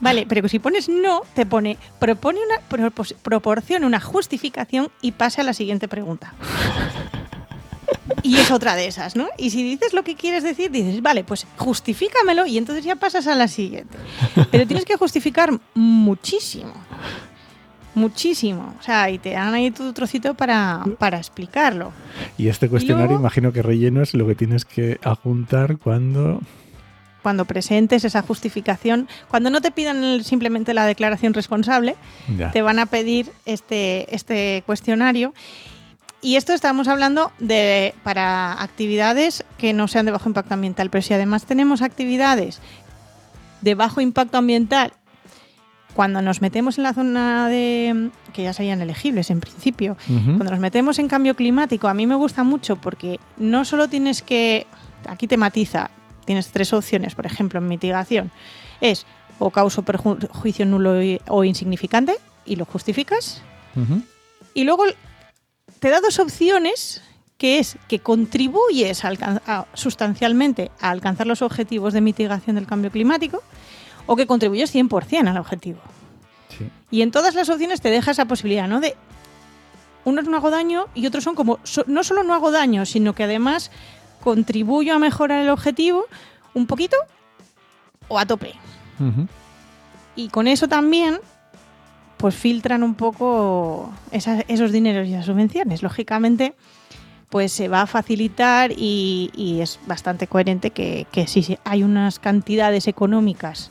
Vale, 0.00 0.26
pero 0.26 0.48
si 0.48 0.58
pones 0.58 0.88
no, 0.88 1.22
te 1.34 1.46
pone, 1.46 1.76
propone 1.98 2.40
una, 2.40 2.88
proporciona 3.22 3.86
una 3.86 4.00
justificación 4.00 4.90
y 5.02 5.12
pase 5.12 5.42
a 5.42 5.44
la 5.44 5.52
siguiente 5.52 5.86
pregunta. 5.86 6.34
Y 8.24 8.38
es 8.38 8.50
otra 8.50 8.74
de 8.74 8.86
esas, 8.86 9.16
¿no? 9.16 9.28
Y 9.36 9.50
si 9.50 9.62
dices 9.62 9.92
lo 9.92 10.02
que 10.02 10.16
quieres 10.16 10.42
decir, 10.42 10.70
dices, 10.70 11.02
vale, 11.02 11.24
pues 11.24 11.46
justifícamelo 11.58 12.46
y 12.46 12.56
entonces 12.56 12.82
ya 12.82 12.96
pasas 12.96 13.26
a 13.26 13.34
la 13.34 13.48
siguiente. 13.48 13.98
Pero 14.50 14.66
tienes 14.66 14.86
que 14.86 14.96
justificar 14.96 15.50
muchísimo. 15.74 16.72
Muchísimo. 17.94 18.74
O 18.80 18.82
sea, 18.82 19.10
y 19.10 19.18
te 19.18 19.32
dan 19.32 19.52
ahí 19.52 19.70
tu 19.70 19.92
trocito 19.92 20.32
para, 20.32 20.82
para 20.98 21.18
explicarlo. 21.18 21.92
Y 22.38 22.48
este 22.48 22.70
cuestionario, 22.70 23.16
imagino 23.16 23.52
que 23.52 23.60
relleno 23.60 24.02
es 24.02 24.14
lo 24.14 24.26
que 24.26 24.34
tienes 24.34 24.64
que 24.64 24.98
adjuntar 25.04 25.76
cuando 25.76 26.40
cuando 27.22 27.46
presentes 27.46 28.04
esa 28.04 28.20
justificación, 28.20 29.08
cuando 29.28 29.48
no 29.48 29.62
te 29.62 29.70
pidan 29.70 30.22
simplemente 30.22 30.74
la 30.74 30.84
declaración 30.84 31.32
responsable, 31.32 31.96
te 32.52 32.60
van 32.60 32.78
a 32.78 32.84
pedir 32.84 33.32
este, 33.46 34.14
este 34.14 34.62
cuestionario 34.66 35.32
y 36.24 36.36
esto 36.36 36.54
estamos 36.54 36.88
hablando 36.88 37.32
de 37.38 37.94
para 38.02 38.62
actividades 38.62 39.44
que 39.58 39.74
no 39.74 39.88
sean 39.88 40.06
de 40.06 40.12
bajo 40.12 40.26
impacto 40.26 40.54
ambiental, 40.54 40.88
pero 40.88 41.02
si 41.02 41.12
además 41.12 41.44
tenemos 41.44 41.82
actividades 41.82 42.60
de 43.60 43.74
bajo 43.74 44.00
impacto 44.00 44.38
ambiental, 44.38 44.94
cuando 45.92 46.22
nos 46.22 46.40
metemos 46.40 46.78
en 46.78 46.84
la 46.84 46.94
zona 46.94 47.48
de 47.48 48.10
que 48.32 48.42
ya 48.42 48.54
serían 48.54 48.80
elegibles 48.80 49.28
en 49.28 49.40
principio, 49.40 49.98
cuando 50.06 50.50
nos 50.50 50.60
metemos 50.60 50.98
en 50.98 51.08
cambio 51.08 51.36
climático, 51.36 51.88
a 51.88 51.94
mí 51.94 52.06
me 52.06 52.14
gusta 52.14 52.42
mucho 52.42 52.76
porque 52.76 53.20
no 53.36 53.66
solo 53.66 53.88
tienes 53.88 54.22
que 54.22 54.66
aquí 55.06 55.28
te 55.28 55.36
matiza, 55.36 55.90
tienes 56.24 56.48
tres 56.48 56.72
opciones, 56.72 57.14
por 57.14 57.26
ejemplo, 57.26 57.60
en 57.60 57.68
mitigación, 57.68 58.30
es 58.80 59.04
o 59.38 59.50
causa 59.50 59.82
perjuicio 59.82 60.64
nulo 60.64 60.94
o 61.28 61.44
insignificante 61.44 62.14
y 62.46 62.56
lo 62.56 62.64
justificas. 62.64 63.42
Y 64.54 64.64
luego 64.64 64.84
te 65.84 65.90
da 65.90 66.00
dos 66.00 66.18
opciones, 66.18 67.02
que 67.36 67.58
es 67.58 67.76
que 67.88 67.98
contribuyes 67.98 69.02
sustancialmente 69.74 70.70
a 70.80 70.88
alcanzar 70.88 71.26
los 71.26 71.42
objetivos 71.42 71.92
de 71.92 72.00
mitigación 72.00 72.56
del 72.56 72.66
cambio 72.66 72.90
climático 72.90 73.42
o 74.06 74.16
que 74.16 74.26
contribuyes 74.26 74.74
100% 74.74 75.28
al 75.28 75.36
objetivo. 75.36 75.80
Y 76.90 77.02
en 77.02 77.10
todas 77.10 77.34
las 77.34 77.50
opciones 77.50 77.82
te 77.82 77.90
deja 77.90 78.12
esa 78.12 78.24
posibilidad, 78.24 78.66
¿no? 78.66 78.80
De 78.80 78.96
unos 80.06 80.24
no 80.24 80.38
hago 80.38 80.48
daño 80.48 80.86
y 80.94 81.06
otros 81.06 81.22
son 81.22 81.34
como, 81.34 81.58
no 81.86 82.02
solo 82.02 82.22
no 82.22 82.32
hago 82.32 82.50
daño, 82.50 82.86
sino 82.86 83.14
que 83.14 83.24
además 83.24 83.70
contribuyo 84.22 84.94
a 84.94 84.98
mejorar 84.98 85.42
el 85.42 85.50
objetivo 85.50 86.06
un 86.54 86.66
poquito 86.66 86.96
o 88.08 88.18
a 88.18 88.24
tope. 88.24 88.54
Y 90.16 90.30
con 90.30 90.46
eso 90.46 90.66
también 90.66 91.20
pues 92.24 92.36
filtran 92.36 92.82
un 92.82 92.94
poco 92.94 93.92
esos 94.10 94.72
dineros 94.72 95.06
y 95.06 95.12
esas 95.12 95.26
subvenciones. 95.26 95.82
Lógicamente, 95.82 96.54
pues 97.28 97.52
se 97.52 97.68
va 97.68 97.82
a 97.82 97.86
facilitar 97.86 98.72
y, 98.74 99.58
es 99.60 99.78
bastante 99.86 100.26
coherente 100.26 100.70
que, 100.70 101.06
si 101.26 101.58
hay 101.64 101.82
unas 101.82 102.18
cantidades 102.18 102.88
económicas 102.88 103.70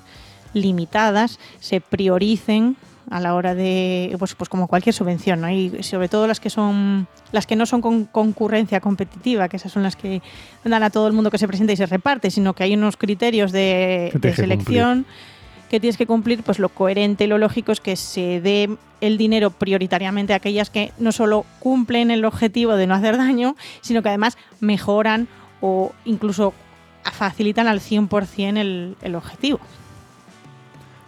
limitadas, 0.53 1.39
se 1.61 1.81
prioricen 1.81 2.77
a 3.09 3.19
la 3.19 3.33
hora 3.33 3.55
de 3.55 4.15
pues, 4.19 4.35
pues 4.35 4.49
como 4.49 4.67
cualquier 4.67 4.93
subvención 4.93 5.41
¿no? 5.41 5.49
y 5.49 5.81
sobre 5.81 6.07
todo 6.07 6.27
las 6.27 6.39
que 6.39 6.51
son 6.51 7.07
las 7.31 7.47
que 7.47 7.55
no 7.55 7.65
son 7.65 7.81
con 7.81 8.05
concurrencia 8.05 8.79
competitiva 8.79 9.49
que 9.49 9.57
esas 9.57 9.73
son 9.73 9.83
las 9.83 9.97
que 9.97 10.21
dan 10.63 10.83
a 10.83 10.89
todo 10.89 11.07
el 11.07 11.13
mundo 11.13 11.29
que 11.29 11.37
se 11.37 11.45
presenta 11.45 11.73
y 11.73 11.75
se 11.75 11.85
reparte 11.85 12.31
sino 12.31 12.53
que 12.53 12.63
hay 12.63 12.75
unos 12.75 12.95
criterios 12.95 13.51
de, 13.51 14.17
selección 14.33 15.05
que 15.73 15.79
tienes 15.79 15.97
que 15.97 16.05
cumplir, 16.05 16.43
pues 16.43 16.59
lo 16.59 16.69
coherente 16.69 17.23
y 17.23 17.27
lo 17.27 17.39
lógico 17.39 17.71
es 17.71 17.79
que 17.79 17.95
se 17.95 18.39
dé 18.41 18.69
el 19.01 19.17
dinero 19.17 19.49
prioritariamente 19.49 20.33
a 20.33 20.35
aquellas 20.35 20.69
que 20.69 20.91
no 20.99 21.11
solo 21.11 21.47
cumplen 21.57 22.11
el 22.11 22.25
objetivo 22.25 22.75
de 22.75 22.85
no 22.85 22.93
hacer 22.93 23.17
daño, 23.17 23.55
sino 23.81 24.03
que 24.03 24.09
además 24.09 24.37
mejoran 24.59 25.27
o 25.61 25.91
incluso 26.05 26.53
facilitan 27.11 27.65
al 27.65 27.79
100% 27.79 28.57
el, 28.59 28.95
el 29.01 29.15
objetivo. 29.15 29.59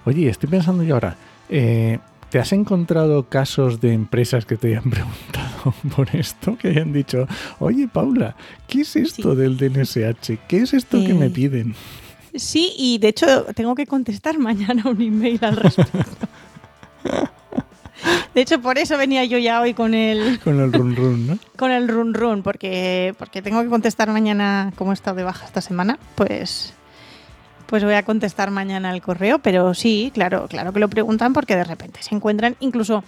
Oye, 0.04 0.30
estoy 0.30 0.50
pensando 0.50 0.82
yo 0.82 0.96
ahora, 0.96 1.16
eh, 1.48 2.00
¿te 2.32 2.40
has 2.40 2.52
encontrado 2.52 3.30
casos 3.30 3.80
de 3.82 3.94
empresas 3.94 4.48
que 4.48 4.58
te 4.58 4.70
hayan 4.70 4.90
preguntado 4.90 5.76
por 5.96 6.16
esto? 6.16 6.58
Que 6.58 6.70
hayan 6.70 6.92
dicho, 6.92 7.28
oye 7.60 7.88
Paula, 7.88 8.36
¿qué 8.68 8.82
es 8.82 8.96
esto 8.96 9.36
del 9.36 9.58
DNSH? 9.58 10.40
¿Qué 10.48 10.58
es 10.58 10.74
esto 10.74 11.06
que 11.06 11.14
me 11.14 11.28
eh, 11.28 11.30
piden? 11.30 11.76
Sí, 12.36 12.74
y 12.78 12.98
de 12.98 13.10
hecho 13.10 13.46
tengo 13.56 13.76
que 13.76 13.86
contestar 13.86 14.38
mañana 14.40 14.84
un 14.86 15.02
email 15.02 15.40
al 15.44 15.56
respecto. 15.56 16.28
De 18.34 18.42
hecho, 18.42 18.62
por 18.62 18.78
eso 18.78 18.98
venía 18.98 19.24
yo 19.24 19.38
ya 19.38 19.62
hoy 19.62 19.74
con 19.74 19.94
el... 19.94 20.40
Con 20.44 20.60
el 20.60 20.74
run 20.74 20.96
run, 20.96 21.28
¿no? 21.28 21.38
con 21.58 21.72
el 21.72 21.88
run 21.88 22.14
run, 22.14 22.44
porque, 22.44 23.16
porque 23.18 23.42
tengo 23.42 23.64
que 23.64 23.70
contestar 23.70 24.12
mañana, 24.12 24.74
como 24.76 24.92
he 24.92 24.94
estado 24.94 25.16
de 25.16 25.24
baja 25.24 25.46
esta 25.46 25.62
semana, 25.62 25.98
pues, 26.16 26.74
pues 27.66 27.84
voy 27.84 27.94
a 27.94 28.04
contestar 28.04 28.52
mañana 28.52 28.94
el 28.94 29.02
correo, 29.02 29.40
pero 29.40 29.74
sí, 29.74 30.12
claro, 30.14 30.48
claro 30.50 30.74
que 30.74 30.82
lo 30.82 30.90
preguntan 30.90 31.32
porque 31.32 31.56
de 31.56 31.64
repente 31.64 32.04
se 32.04 32.14
encuentran, 32.14 32.58
incluso 32.60 33.04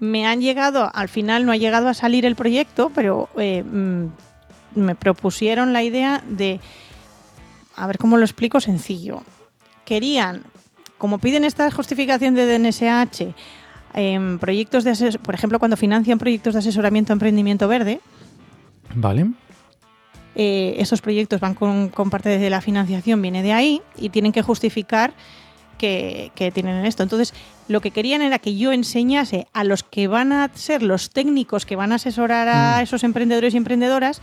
me 0.00 0.26
han 0.26 0.40
llegado, 0.40 0.90
al 0.94 1.10
final 1.10 1.44
no 1.44 1.52
ha 1.52 1.56
llegado 1.56 1.88
a 1.88 1.94
salir 1.94 2.24
el 2.24 2.34
proyecto, 2.34 2.90
pero 2.94 3.28
eh, 3.36 3.62
mm, 3.62 4.06
me 4.74 4.94
propusieron 4.94 5.74
la 5.74 5.82
idea 5.82 6.22
de 6.26 6.60
a 7.80 7.86
ver 7.86 7.98
cómo 7.98 8.18
lo 8.18 8.24
explico 8.24 8.60
sencillo. 8.60 9.22
Querían, 9.84 10.42
como 10.98 11.18
piden 11.18 11.44
esta 11.44 11.70
justificación 11.70 12.34
de 12.34 12.46
DNSH, 12.46 13.34
en 13.94 14.38
proyectos 14.38 14.84
de 14.84 15.18
por 15.18 15.34
ejemplo, 15.34 15.58
cuando 15.58 15.76
financian 15.76 16.18
proyectos 16.18 16.52
de 16.54 16.60
asesoramiento 16.60 17.12
a 17.12 17.14
emprendimiento 17.14 17.66
verde. 17.68 18.00
Vale. 18.94 19.30
Eh, 20.34 20.74
esos 20.78 21.00
proyectos 21.00 21.40
van 21.40 21.54
con, 21.54 21.90
parte 22.10 22.38
de 22.38 22.50
la 22.50 22.60
financiación, 22.60 23.20
viene 23.20 23.42
de 23.42 23.52
ahí, 23.52 23.82
y 23.96 24.10
tienen 24.10 24.32
que 24.32 24.42
justificar 24.42 25.14
que, 25.78 26.30
que, 26.34 26.50
tienen 26.52 26.84
esto. 26.84 27.02
Entonces, 27.02 27.32
lo 27.66 27.80
que 27.80 27.90
querían 27.90 28.20
era 28.20 28.38
que 28.38 28.56
yo 28.56 28.72
enseñase 28.72 29.46
a 29.54 29.64
los 29.64 29.82
que 29.82 30.06
van 30.06 30.32
a 30.32 30.50
ser 30.54 30.82
los 30.82 31.10
técnicos 31.10 31.64
que 31.64 31.76
van 31.76 31.92
a 31.92 31.96
asesorar 31.96 32.46
a 32.48 32.78
mm. 32.78 32.82
esos 32.82 33.02
emprendedores 33.04 33.54
y 33.54 33.56
emprendedoras 33.56 34.20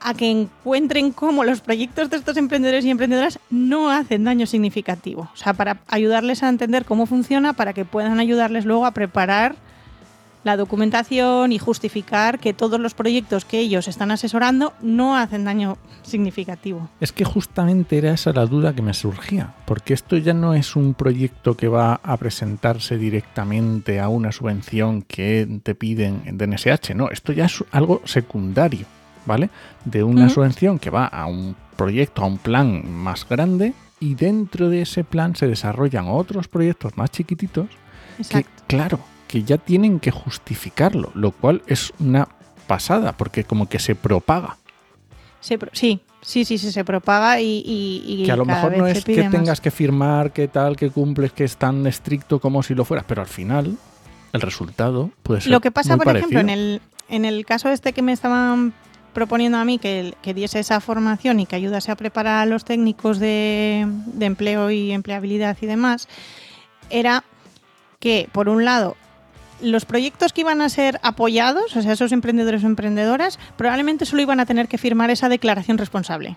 a 0.00 0.14
que 0.14 0.30
encuentren 0.30 1.12
cómo 1.12 1.44
los 1.44 1.60
proyectos 1.60 2.10
de 2.10 2.16
estos 2.16 2.36
emprendedores 2.36 2.84
y 2.84 2.90
emprendedoras 2.90 3.38
no 3.50 3.90
hacen 3.90 4.24
daño 4.24 4.46
significativo. 4.46 5.28
O 5.32 5.36
sea, 5.36 5.54
para 5.54 5.78
ayudarles 5.88 6.42
a 6.42 6.48
entender 6.48 6.84
cómo 6.84 7.06
funciona, 7.06 7.52
para 7.52 7.72
que 7.72 7.84
puedan 7.84 8.20
ayudarles 8.20 8.64
luego 8.64 8.86
a 8.86 8.92
preparar 8.92 9.56
la 10.44 10.56
documentación 10.56 11.52
y 11.52 11.58
justificar 11.58 12.38
que 12.38 12.54
todos 12.54 12.80
los 12.80 12.94
proyectos 12.94 13.44
que 13.44 13.58
ellos 13.58 13.88
están 13.88 14.10
asesorando 14.10 14.72
no 14.80 15.16
hacen 15.16 15.44
daño 15.44 15.78
significativo. 16.02 16.88
Es 17.00 17.12
que 17.12 17.24
justamente 17.24 17.98
era 17.98 18.12
esa 18.12 18.32
la 18.32 18.46
duda 18.46 18.74
que 18.74 18.82
me 18.82 18.94
surgía, 18.94 19.54
porque 19.66 19.94
esto 19.94 20.16
ya 20.16 20.34
no 20.34 20.54
es 20.54 20.76
un 20.76 20.94
proyecto 20.94 21.56
que 21.56 21.68
va 21.68 22.00
a 22.02 22.16
presentarse 22.16 22.96
directamente 22.96 24.00
a 24.00 24.08
una 24.08 24.32
subvención 24.32 25.02
que 25.02 25.60
te 25.62 25.74
piden 25.74 26.22
en 26.24 26.38
DNSH, 26.38 26.94
no, 26.94 27.10
esto 27.10 27.32
ya 27.32 27.46
es 27.46 27.64
algo 27.72 28.00
secundario. 28.04 28.97
¿Vale? 29.28 29.50
De 29.84 30.02
una 30.02 30.28
subvención 30.28 30.80
que 30.80 30.90
va 30.90 31.06
a 31.06 31.26
un 31.26 31.54
proyecto, 31.76 32.22
a 32.22 32.26
un 32.26 32.38
plan 32.38 32.90
más 32.90 33.28
grande 33.28 33.74
y 34.00 34.16
dentro 34.16 34.68
de 34.68 34.82
ese 34.82 35.04
plan 35.04 35.36
se 35.36 35.46
desarrollan 35.46 36.08
otros 36.08 36.48
proyectos 36.48 36.96
más 36.96 37.10
chiquititos 37.12 37.66
que, 38.28 38.44
claro, 38.66 38.98
que 39.28 39.44
ya 39.44 39.58
tienen 39.58 40.00
que 40.00 40.10
justificarlo, 40.10 41.12
lo 41.14 41.30
cual 41.30 41.62
es 41.66 41.92
una 42.00 42.28
pasada 42.66 43.12
porque 43.12 43.44
como 43.44 43.68
que 43.68 43.78
se 43.78 43.94
propaga. 43.94 44.56
sí, 45.40 45.56
sí, 45.72 46.44
sí, 46.44 46.58
sí, 46.58 46.72
se 46.72 46.84
propaga 46.84 47.40
y, 47.40 48.24
que 48.24 48.32
a 48.32 48.36
lo 48.36 48.44
mejor 48.44 48.76
no 48.76 48.86
es 48.86 49.04
que 49.04 49.28
tengas 49.28 49.60
que 49.60 49.70
firmar, 49.70 50.32
que 50.32 50.48
tal, 50.48 50.76
que 50.76 50.90
cumples, 50.90 51.32
que 51.32 51.44
es 51.44 51.56
tan 51.56 51.86
estricto 51.86 52.40
como 52.40 52.62
si 52.62 52.74
lo 52.74 52.84
fueras, 52.84 53.06
pero 53.06 53.22
al 53.22 53.28
final 53.28 53.76
el 54.32 54.40
resultado 54.40 55.10
puede 55.22 55.42
ser. 55.42 55.52
Lo 55.52 55.60
que 55.60 55.70
pasa, 55.70 55.96
por 55.96 56.16
ejemplo, 56.16 56.40
en 56.40 56.50
el, 56.50 56.80
en 57.08 57.24
el 57.24 57.46
caso 57.46 57.68
este 57.70 57.92
que 57.92 58.02
me 58.02 58.12
estaban 58.12 58.74
proponiendo 59.12 59.58
a 59.58 59.64
mí 59.64 59.78
que, 59.78 60.14
que, 60.22 60.34
diese 60.34 60.58
esa 60.60 60.80
formación 60.80 61.40
y 61.40 61.46
que 61.46 61.56
ayudase 61.56 61.90
a 61.90 61.96
preparar 61.96 62.40
a 62.42 62.46
los 62.46 62.64
técnicos 62.64 63.18
de, 63.18 63.86
empleo 64.20 64.70
y 64.70 64.92
empleabilidad 64.92 65.56
y 65.60 65.66
demás, 65.66 66.08
era 66.90 67.24
que, 68.00 68.28
por 68.32 68.48
un 68.48 68.64
lado, 68.64 68.96
los 69.60 69.84
proyectos 69.84 70.32
que 70.32 70.42
iban 70.42 70.60
a 70.60 70.68
ser 70.68 71.00
apoyados, 71.02 71.74
o 71.76 71.82
sea, 71.82 71.92
esos 71.92 72.12
emprendedores 72.12 72.62
o 72.62 72.66
emprendedoras, 72.66 73.38
probablemente 73.56 74.06
solo 74.06 74.22
iban 74.22 74.40
a 74.40 74.46
tener 74.46 74.68
que 74.68 74.78
firmar 74.78 75.10
esa 75.10 75.28
declaración 75.28 75.78
responsable. 75.78 76.36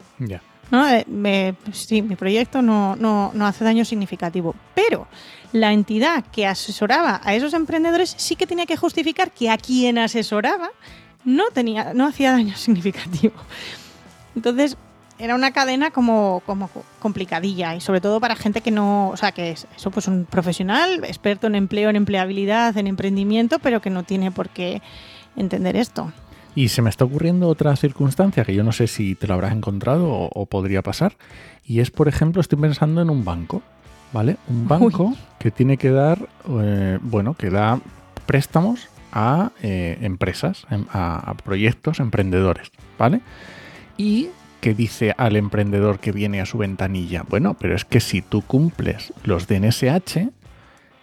¿no? 0.71 0.87
Eh, 0.87 1.05
me- 1.07 1.55
sí, 1.71 2.01
mi 2.01 2.15
proyecto 2.15 2.61
no, 2.61 2.95
no, 2.95 3.31
no 3.33 3.45
hace 3.45 3.63
daño 3.63 3.85
significativo. 3.85 4.55
Pero 4.73 5.07
la 5.51 5.73
entidad 5.73 6.23
que 6.31 6.47
asesoraba 6.47 7.21
a 7.23 7.35
esos 7.35 7.53
emprendedores 7.53 8.15
sí 8.17 8.35
que 8.35 8.47
tenía 8.47 8.65
que 8.65 8.77
justificar 8.77 9.31
que 9.31 9.49
a 9.49 9.57
quien 9.57 9.97
asesoraba 9.97 10.69
no, 11.25 11.45
tenía, 11.53 11.93
no 11.93 12.07
hacía 12.07 12.31
daño 12.31 12.55
significativo. 12.55 13.33
Entonces, 14.35 14.77
era 15.19 15.35
una 15.35 15.51
cadena 15.51 15.91
como, 15.91 16.41
como 16.45 16.69
complicadilla 16.99 17.75
y 17.75 17.81
sobre 17.81 18.01
todo 18.01 18.19
para 18.19 18.35
gente 18.35 18.61
que 18.61 18.71
no, 18.71 19.09
o 19.09 19.17
sea, 19.17 19.31
que 19.31 19.51
es 19.51 19.67
eso 19.75 19.91
pues 19.91 20.07
un 20.07 20.25
profesional, 20.25 21.03
experto 21.03 21.45
en 21.45 21.55
empleo, 21.55 21.89
en 21.91 21.95
empleabilidad, 21.95 22.75
en 22.77 22.87
emprendimiento, 22.87 23.59
pero 23.59 23.81
que 23.81 23.91
no 23.91 24.03
tiene 24.03 24.31
por 24.31 24.49
qué 24.49 24.81
entender 25.35 25.75
esto. 25.75 26.11
Y 26.55 26.69
se 26.69 26.81
me 26.81 26.89
está 26.89 27.05
ocurriendo 27.05 27.47
otra 27.47 27.75
circunstancia 27.75 28.43
que 28.43 28.55
yo 28.55 28.63
no 28.63 28.71
sé 28.71 28.87
si 28.87 29.15
te 29.15 29.27
lo 29.27 29.35
habrás 29.35 29.53
encontrado 29.53 30.09
o, 30.11 30.29
o 30.33 30.45
podría 30.47 30.81
pasar. 30.81 31.15
Y 31.65 31.79
es, 31.79 31.91
por 31.91 32.07
ejemplo, 32.07 32.41
estoy 32.41 32.59
pensando 32.59 33.01
en 33.01 33.09
un 33.09 33.23
banco, 33.23 33.61
¿vale? 34.11 34.37
Un 34.49 34.67
banco 34.67 35.03
Uy. 35.03 35.17
que 35.39 35.51
tiene 35.51 35.77
que 35.77 35.91
dar, 35.91 36.27
eh, 36.49 36.97
bueno, 37.01 37.35
que 37.35 37.49
da 37.49 37.79
préstamos 38.25 38.87
a 39.11 39.51
eh, 39.61 39.97
empresas, 40.01 40.65
em- 40.69 40.85
a, 40.91 41.33
proyectos 41.43 41.99
emprendedores, 41.99 42.71
¿vale? 42.97 43.21
Y 43.97 44.29
que 44.61 44.73
dice 44.73 45.13
al 45.17 45.35
emprendedor 45.35 45.99
que 45.99 46.11
viene 46.11 46.39
a 46.41 46.45
su 46.45 46.57
ventanilla, 46.57 47.23
bueno, 47.27 47.55
pero 47.55 47.75
es 47.75 47.85
que 47.85 47.99
si 47.99 48.21
tú 48.21 48.41
cumples 48.41 49.13
los 49.23 49.47
de 49.47 49.59
NSH, 49.59 50.29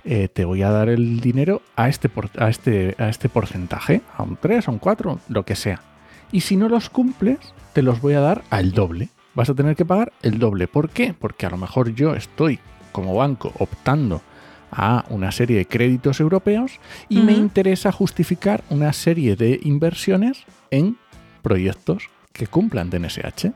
eh, 0.04 0.28
te 0.28 0.44
voy 0.44 0.62
a 0.62 0.70
dar 0.70 0.88
el 0.88 1.20
dinero 1.20 1.60
a 1.76 1.88
este, 1.88 2.08
a, 2.38 2.48
este, 2.48 2.94
a 2.98 3.08
este 3.08 3.28
porcentaje, 3.28 4.00
a 4.16 4.22
un 4.22 4.36
3, 4.36 4.68
a 4.68 4.70
un 4.70 4.78
4, 4.78 5.20
lo 5.28 5.44
que 5.44 5.56
sea. 5.56 5.82
Y 6.30 6.42
si 6.42 6.56
no 6.56 6.68
los 6.68 6.88
cumples, 6.88 7.38
te 7.72 7.82
los 7.82 8.00
voy 8.00 8.14
a 8.14 8.20
dar 8.20 8.42
al 8.50 8.72
doble. 8.72 9.08
Vas 9.34 9.50
a 9.50 9.54
tener 9.54 9.76
que 9.76 9.84
pagar 9.84 10.12
el 10.22 10.38
doble. 10.38 10.68
¿Por 10.68 10.90
qué? 10.90 11.14
Porque 11.18 11.46
a 11.46 11.50
lo 11.50 11.56
mejor 11.56 11.94
yo 11.94 12.14
estoy 12.14 12.58
como 12.92 13.14
banco 13.14 13.52
optando 13.58 14.22
a 14.70 15.04
una 15.08 15.32
serie 15.32 15.58
de 15.58 15.66
créditos 15.66 16.20
europeos 16.20 16.80
y 17.08 17.20
me 17.20 17.32
interesa 17.32 17.92
justificar 17.92 18.62
una 18.70 18.92
serie 18.92 19.36
de 19.36 19.60
inversiones 19.62 20.44
en 20.70 20.98
proyectos 21.42 22.10
que 22.32 22.46
cumplan 22.46 22.90
de 22.90 23.00
NSH. 23.00 23.52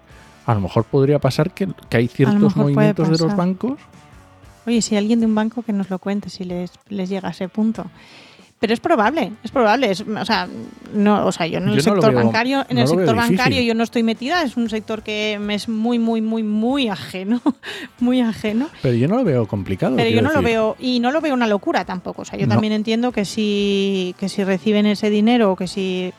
A 0.46 0.55
lo 0.55 0.61
mejor 0.61 0.85
podría 0.85 1.18
pasar 1.18 1.53
que, 1.53 1.68
que 1.88 1.96
hay 1.96 2.09
ciertos 2.09 2.57
movimientos 2.57 3.09
de 3.09 3.18
los 3.18 3.37
bancos 3.37 3.79
Oye, 4.66 4.81
si 4.81 4.96
alguien 4.96 5.20
de 5.20 5.27
un 5.27 5.35
banco 5.35 5.62
que 5.62 5.72
nos 5.72 5.90
lo 5.90 5.98
cuente, 5.98 6.31
si 6.31 6.44
les, 6.44 6.72
les 6.88 7.09
llega 7.09 7.29
a 7.29 7.31
ese 7.33 7.48
punto. 7.48 7.87
Pero 8.62 8.75
es 8.75 8.79
probable, 8.81 9.33
es 9.42 9.51
probable. 9.51 9.90
Es, 9.90 10.03
o, 10.03 10.25
sea, 10.25 10.46
no, 10.94 11.27
o 11.27 11.33
sea, 11.33 11.48
yo 11.48 11.59
en 11.59 11.64
el 11.68 11.81
Yo 11.81 11.90
no 11.90 11.96
lo 11.96 12.01
sector 12.01 12.14
veo- 12.14 12.25
bancario, 12.25 12.64
en 12.68 12.77
no 12.77 12.83
el 12.83 12.87
sector 12.87 13.16
bancario 13.16 13.61
yo 13.61 13.75
no 13.75 13.83
estoy 13.83 14.05
metida, 14.05 14.44
es 14.44 14.57
un 14.57 14.70
sector 14.70 15.03
que 15.03 15.37
me 15.40 15.57
es 15.57 15.68
muy, 15.68 15.98
muy, 15.98 16.20
muy, 16.22 16.44
muy 16.44 16.87
ajeno, 16.88 17.42
muy 17.98 18.20
ajeno. 18.20 18.68
Pero 18.81 18.94
yo 18.94 19.09
no 19.09 19.16
lo 19.16 19.25
veo 19.25 19.48
complicado. 19.48 19.96
Pero 19.96 20.11
yo 20.11 20.22
no 20.22 20.33
lo 20.33 20.42
veo, 20.42 20.77
y 20.79 21.01
no 21.01 21.11
lo 21.11 21.20
veo 21.20 21.35
una 21.35 21.48
locura 21.48 21.85
tampoco. 21.85 22.22
O 22.22 22.25
sea, 22.25 22.38
yo 22.38 22.46
No. 22.46 22.53
también 22.55 22.72
entiendo 22.72 23.11
que 23.11 23.25
si, 23.25 24.14
que 24.16 24.29
si 24.29 24.44
reciben 24.44 24.87
ese 24.87 25.11
dinero 25.11 25.51
o 25.51 25.57
que 25.57 25.66
si 25.66 26.12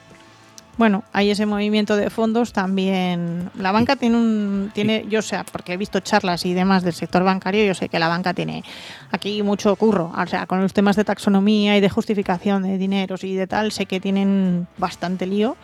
bueno, 0.77 1.03
hay 1.13 1.29
ese 1.29 1.45
movimiento 1.45 1.95
de 1.95 2.09
fondos 2.09 2.51
también. 2.51 3.49
La 3.55 3.71
banca 3.71 3.95
tiene 3.95 4.17
un, 4.17 4.71
tiene, 4.73 5.05
yo 5.07 5.21
sé, 5.21 5.38
porque 5.51 5.73
he 5.73 5.77
visto 5.77 5.99
charlas 5.99 6.45
y 6.45 6.53
demás 6.53 6.83
del 6.83 6.93
sector 6.93 7.23
bancario, 7.23 7.63
yo 7.63 7.73
sé 7.75 7.89
que 7.89 7.99
la 7.99 8.07
banca 8.07 8.33
tiene 8.33 8.63
aquí 9.12 9.43
mucho 9.43 9.75
curro. 9.75 10.12
O 10.17 10.27
sea, 10.27 10.45
con 10.47 10.62
los 10.62 10.73
temas 10.73 10.95
de 10.95 11.03
taxonomía 11.03 11.77
y 11.77 11.81
de 11.81 11.89
justificación 11.89 12.63
de 12.63 12.77
dineros 12.77 13.23
y 13.23 13.36
de 13.36 13.45
tal, 13.47 13.71
sé 13.71 13.86
que 13.86 13.99
tienen 13.99 14.67
bastante 14.77 15.27
lío. 15.27 15.55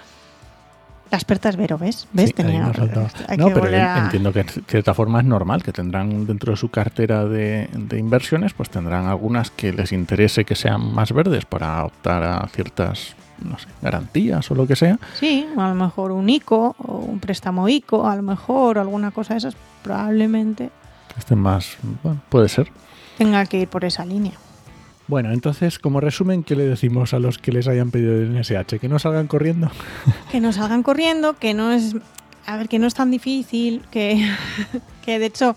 La 1.12 1.18
experta 1.18 1.50
es 1.50 1.56
Vero, 1.56 1.80
¿ves? 1.80 2.08
¿Ves? 2.14 2.28
Sí, 2.28 2.34
Tenía- 2.34 2.66
No, 2.68 3.48
que 3.48 3.54
pero 3.60 3.78
a- 3.78 3.98
entiendo 4.04 4.32
que 4.32 4.44
de 4.44 4.52
cierta 4.68 4.94
forma 4.94 5.20
es 5.22 5.26
normal 5.26 5.64
que 5.64 5.72
tendrán 5.72 6.28
dentro 6.28 6.52
de 6.52 6.58
su 6.58 6.70
cartera 6.70 7.26
de, 7.26 7.68
de 7.74 7.98
inversiones, 7.98 8.54
pues 8.54 8.70
tendrán 8.70 9.08
algunas 9.08 9.50
que 9.50 9.74
les 9.74 9.92
interese 9.92 10.46
que 10.46 10.54
sean 10.56 10.94
más 10.94 11.12
verdes 11.12 11.46
para 11.46 11.84
optar 11.84 12.22
a 12.24 12.48
ciertas 12.54 13.16
no 13.44 13.58
sé, 13.60 13.68
garantías 13.82 14.50
o 14.52 14.56
lo 14.56 14.68
que 14.68 14.76
sea. 14.76 15.00
Sí, 15.20 15.48
a 15.58 15.70
lo 15.70 15.76
mejor 15.76 16.12
un 16.12 16.30
ICO 16.30 16.76
o 16.78 16.98
un 16.98 17.20
préstamo 17.20 17.68
ICO, 17.70 18.08
a 18.08 18.16
lo 18.16 18.24
mejor 18.24 18.78
alguna 18.78 19.12
cosa 19.12 19.34
de 19.34 19.40
esas, 19.40 19.56
probablemente 19.84 20.72
estén 21.20 21.40
más, 21.40 21.78
bueno, 22.04 22.22
puede 22.30 22.50
ser. 22.50 22.72
tenga 23.18 23.46
que 23.46 23.60
ir 23.60 23.68
por 23.68 23.86
esa 23.86 24.06
línea. 24.06 24.34
Bueno, 25.08 25.32
entonces, 25.32 25.80
como 25.80 26.00
resumen, 26.00 26.44
¿qué 26.44 26.56
le 26.56 26.66
decimos 26.66 27.14
a 27.14 27.20
los 27.20 27.38
que 27.38 27.52
les 27.52 27.68
hayan 27.68 27.92
pedido 27.92 28.14
el 28.14 28.40
NSH? 28.40 28.80
¿Que 28.80 28.88
no 28.88 29.00
salgan 29.00 29.28
corriendo? 29.28 29.70
Que 30.32 30.40
no 30.40 30.54
salgan 30.54 30.84
corriendo, 30.84 31.34
que 31.38 31.54
no 31.54 31.72
es, 31.72 31.96
a 32.46 32.58
ver, 32.58 32.70
que 32.70 32.78
no 32.78 32.86
es 32.88 32.94
tan 32.94 33.10
difícil, 33.10 33.84
que, 33.92 34.24
que 35.06 35.18
de 35.18 35.26
hecho, 35.26 35.56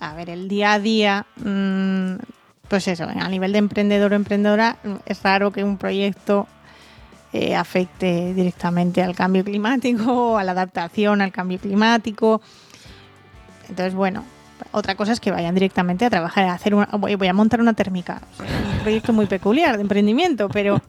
a 0.00 0.14
ver, 0.14 0.30
el 0.30 0.48
día 0.48 0.72
a 0.72 0.78
día, 0.78 1.26
mm, 1.36 2.14
pues 2.68 2.88
eso, 2.88 3.04
a 3.04 3.28
nivel 3.28 3.52
de 3.52 3.58
emprendedor 3.58 4.12
o 4.12 4.16
emprendedora, 4.16 4.78
es 5.04 5.22
raro 5.22 5.52
que 5.52 5.64
un 5.64 5.76
proyecto 5.76 6.46
eh, 7.36 7.56
afecte 7.56 8.32
directamente 8.32 9.02
al 9.02 9.14
cambio 9.16 9.44
climático, 9.44 10.38
a 10.38 10.44
la 10.44 10.52
adaptación 10.52 11.20
al 11.20 11.32
cambio 11.32 11.58
climático. 11.58 12.40
Entonces, 13.68 13.92
bueno, 13.94 14.24
otra 14.70 14.94
cosa 14.94 15.12
es 15.12 15.18
que 15.20 15.32
vayan 15.32 15.52
directamente 15.54 16.04
a 16.04 16.10
trabajar, 16.10 16.44
a 16.44 16.52
hacer 16.54 16.76
una, 16.76 16.86
voy 16.92 17.16
voy 17.16 17.26
a 17.26 17.32
montar 17.32 17.60
una 17.60 17.72
térmica. 17.72 18.22
Un 18.38 18.78
proyecto 18.82 19.12
muy 19.12 19.26
peculiar 19.26 19.74
de 19.76 19.82
emprendimiento, 19.82 20.48
pero, 20.48 20.80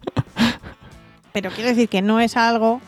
pero 1.34 1.50
quiero 1.50 1.70
decir 1.70 1.90
que 1.90 2.04
no 2.04 2.20
es 2.20 2.38
algo 2.38 2.80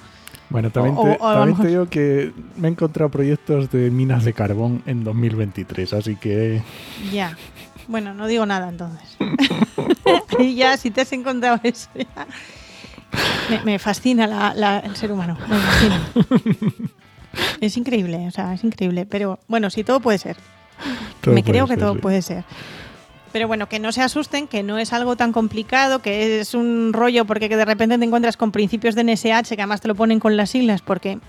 Bueno, 0.52 0.70
también, 0.70 0.96
te, 0.96 1.02
o 1.02 1.18
también 1.18 1.50
mejor- 1.50 1.66
te 1.66 1.70
digo 1.70 1.86
que 1.88 2.34
me 2.58 2.68
he 2.68 2.72
encontrado 2.72 3.10
proyectos 3.10 3.72
de 3.72 3.90
minas 3.90 4.24
de 4.24 4.34
carbón 4.34 4.84
en 4.86 5.04
2023, 5.04 5.94
así 5.94 6.16
que 6.16 6.62
Ya. 7.12 7.36
Bueno, 7.88 8.14
no 8.14 8.28
digo 8.28 8.46
nada 8.46 8.70
entonces. 8.70 9.18
y 10.40 10.54
ya, 10.56 10.76
si 10.78 10.92
te 10.92 11.02
has 11.02 11.12
encontrado 11.14 11.60
eso, 11.64 11.90
ya. 11.96 12.28
Me, 13.50 13.62
me 13.64 13.80
fascina 13.80 14.28
la- 14.28 14.54
la- 14.54 14.80
el 14.80 14.96
ser 14.96 15.12
humano. 15.12 15.38
Me 15.48 15.58
fascina. 15.58 16.02
Es 17.62 17.78
increíble, 17.78 18.26
o 18.28 18.32
sea, 18.32 18.54
es 18.54 18.64
increíble. 18.64 19.06
Pero 19.06 19.38
bueno, 19.48 19.70
sí, 19.70 19.84
todo 19.84 20.00
puede 20.00 20.18
ser. 20.18 20.38
todo 21.22 21.36
me 21.36 21.42
puede 21.42 21.52
creo 21.52 21.68
que 21.68 21.78
todo 21.78 21.94
sí. 21.94 22.00
puede 22.00 22.22
ser. 22.24 22.44
Pero 23.32 23.48
bueno, 23.48 23.70
que 23.70 23.78
no 23.80 23.92
se 23.92 24.02
asusten, 24.02 24.48
que 24.48 24.64
no 24.64 24.80
es 24.80 24.92
algo 24.94 25.16
tan 25.16 25.34
complicado, 25.34 26.00
que 26.00 26.40
es 26.40 26.56
un 26.56 26.94
rollo 26.94 27.26
porque 27.26 27.48
que 27.50 27.58
de 27.58 27.66
repente 27.66 27.98
te 28.00 28.06
encuentras 28.06 28.38
con 28.38 28.52
principios 28.52 28.96
de 28.96 29.04
NSH, 29.04 29.50
que 29.50 29.62
además 29.62 29.82
te 29.82 29.88
lo 29.88 29.94
ponen 29.96 30.20
con 30.20 30.36
las 30.38 30.50
siglas, 30.50 30.82
porque 30.82 31.20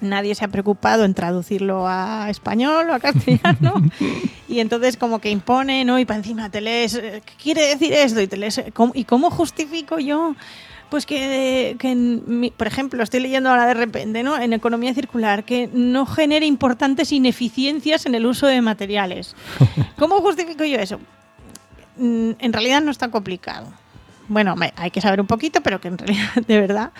nadie 0.00 0.34
se 0.34 0.44
ha 0.44 0.48
preocupado 0.48 1.04
en 1.04 1.12
traducirlo 1.12 1.86
a 1.86 2.30
español 2.30 2.88
o 2.88 2.94
a 2.94 3.00
castellano. 3.00 3.74
y 4.48 4.60
entonces 4.60 4.96
como 4.96 5.18
que 5.18 5.30
impone, 5.30 5.84
¿no? 5.84 5.98
Y 5.98 6.06
para 6.06 6.18
encima 6.18 6.48
te 6.48 6.62
lees, 6.62 6.94
eh, 6.94 7.22
¿qué 7.26 7.32
quiere 7.42 7.62
decir 7.68 7.92
esto? 7.92 8.20
Y 8.22 8.26
te 8.26 8.36
lees, 8.38 8.56
eh, 8.58 8.70
¿cómo- 8.72 8.92
¿y 8.94 9.04
cómo 9.04 9.30
justifico 9.30 9.98
yo? 9.98 10.34
Pues 10.90 11.04
que, 11.04 11.76
que 11.78 12.52
por 12.56 12.66
ejemplo, 12.66 13.02
estoy 13.02 13.20
leyendo 13.20 13.50
ahora 13.50 13.66
de 13.66 13.74
repente, 13.74 14.22
¿no? 14.22 14.38
En 14.38 14.52
economía 14.52 14.94
circular, 14.94 15.44
que 15.44 15.68
no 15.72 16.06
genere 16.06 16.46
importantes 16.46 17.10
ineficiencias 17.12 18.06
en 18.06 18.14
el 18.14 18.24
uso 18.24 18.46
de 18.46 18.60
materiales. 18.62 19.34
¿Cómo 19.98 20.20
justifico 20.20 20.64
yo 20.64 20.78
eso? 20.78 21.00
Mm, 21.96 22.32
En 22.38 22.52
realidad 22.52 22.80
no 22.82 22.90
es 22.90 22.98
tan 22.98 23.10
complicado. 23.10 23.66
Bueno, 24.28 24.54
hay 24.76 24.90
que 24.90 25.00
saber 25.00 25.20
un 25.20 25.26
poquito, 25.26 25.60
pero 25.60 25.80
que 25.80 25.88
en 25.88 25.98
realidad, 25.98 26.28
de 26.46 26.60
verdad, 26.60 26.90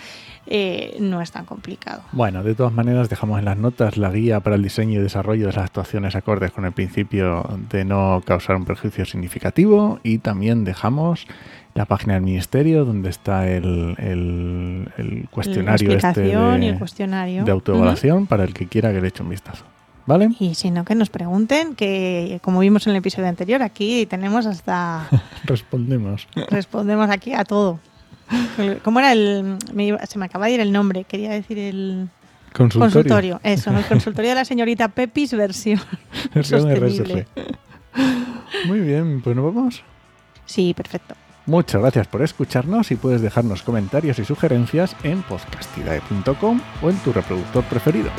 eh, 0.45 0.95
no 0.99 1.21
es 1.21 1.31
tan 1.31 1.45
complicado. 1.45 2.01
Bueno, 2.13 2.41
de 2.41 2.55
todas 2.55 2.71
maneras 2.71 3.09
dejamos 3.09 3.39
en 3.39 3.45
las 3.45 3.57
notas 3.57 3.97
la 3.97 4.09
guía 4.11 4.39
para 4.39 4.55
el 4.55 4.63
diseño 4.63 4.99
y 4.99 5.03
desarrollo 5.03 5.47
de 5.47 5.53
las 5.53 5.65
actuaciones 5.65 6.15
acordes 6.15 6.51
con 6.51 6.63
el 6.65 6.71
principio 6.71 7.45
de 7.69 7.83
no 7.83 8.21
causar 8.25 8.55
un 8.55 8.63
perjuicio 8.65 9.05
significativo 9.05 9.99
y 10.03 10.19
también 10.19 10.63
dejamos 10.63 11.27
la 11.77 11.85
página 11.85 12.13
del 12.15 12.23
ministerio 12.23 12.83
donde 12.85 13.09
está 13.09 13.47
el, 13.47 13.95
el- 13.99 14.89
el 14.97 15.27
cuestionario 15.29 15.91
este 15.91 16.21
de, 16.21 16.29
y 16.61 16.67
el 16.67 16.77
cuestionario. 16.79 17.43
de 17.45 17.51
autoevaluación 17.51 18.25
para 18.27 18.43
el 18.43 18.53
que 18.53 18.67
quiera 18.67 18.91
que 18.91 18.99
le 18.99 19.07
eche 19.07 19.23
un 19.23 19.29
vistazo. 19.29 19.63
¿Vale? 20.05 20.29
Y 20.39 20.55
si 20.55 20.71
no, 20.71 20.85
que 20.85 20.95
nos 20.95 21.09
pregunten, 21.09 21.75
que 21.75 22.39
como 22.41 22.59
vimos 22.61 22.87
en 22.87 22.91
el 22.91 22.97
episodio 22.97 23.27
anterior, 23.27 23.61
aquí 23.61 24.05
tenemos 24.05 24.45
hasta... 24.45 25.07
Respondemos. 25.45 26.27
respondemos 26.49 27.09
aquí 27.09 27.33
a 27.33 27.43
todo. 27.43 27.79
¿Cómo 28.83 28.99
era 28.99 29.11
el...? 29.11 29.57
me 29.73 29.85
iba- 29.85 30.05
se 30.05 30.17
me 30.17 30.25
acaba 30.25 30.45
de 30.47 30.53
ir 30.53 30.59
el 30.61 30.71
nombre, 30.71 31.03
quería 31.03 31.29
decir 31.31 31.59
el... 31.59 32.07
Consultorio. 32.53 32.93
Consultorio, 32.93 33.39
eso, 33.43 33.77
el 33.77 33.85
consultorio 33.85 34.29
de 34.31 34.35
la 34.35 34.45
señorita 34.45 34.87
Pepis 34.87 35.33
versión 35.33 35.79
Versión. 36.33 36.67
Muy 38.65 38.79
bien, 38.79 39.21
pues 39.21 39.35
nos 39.35 39.53
vamos. 39.53 39.83
Sí, 40.45 40.73
perfecto. 40.73 41.15
Muchas 41.47 41.81
gracias 41.81 42.07
por 42.07 42.21
escucharnos 42.21 42.91
y 42.91 42.97
puedes 42.97 43.21
dejarnos 43.21 43.63
comentarios 43.63 44.19
y 44.19 44.25
sugerencias 44.25 44.95
en 45.03 45.23
podcastidae.com 45.23 46.59
o 46.81 46.89
en 46.89 46.97
tu 46.97 47.13
reproductor 47.13 47.63
preferido. 47.63 48.09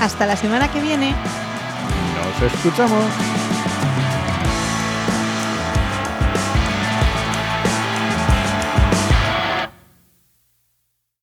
Hasta 0.00 0.24
la 0.24 0.34
semana 0.34 0.72
que 0.72 0.80
viene. 0.80 1.14
Nos 2.40 2.52
escuchamos. 2.52 3.49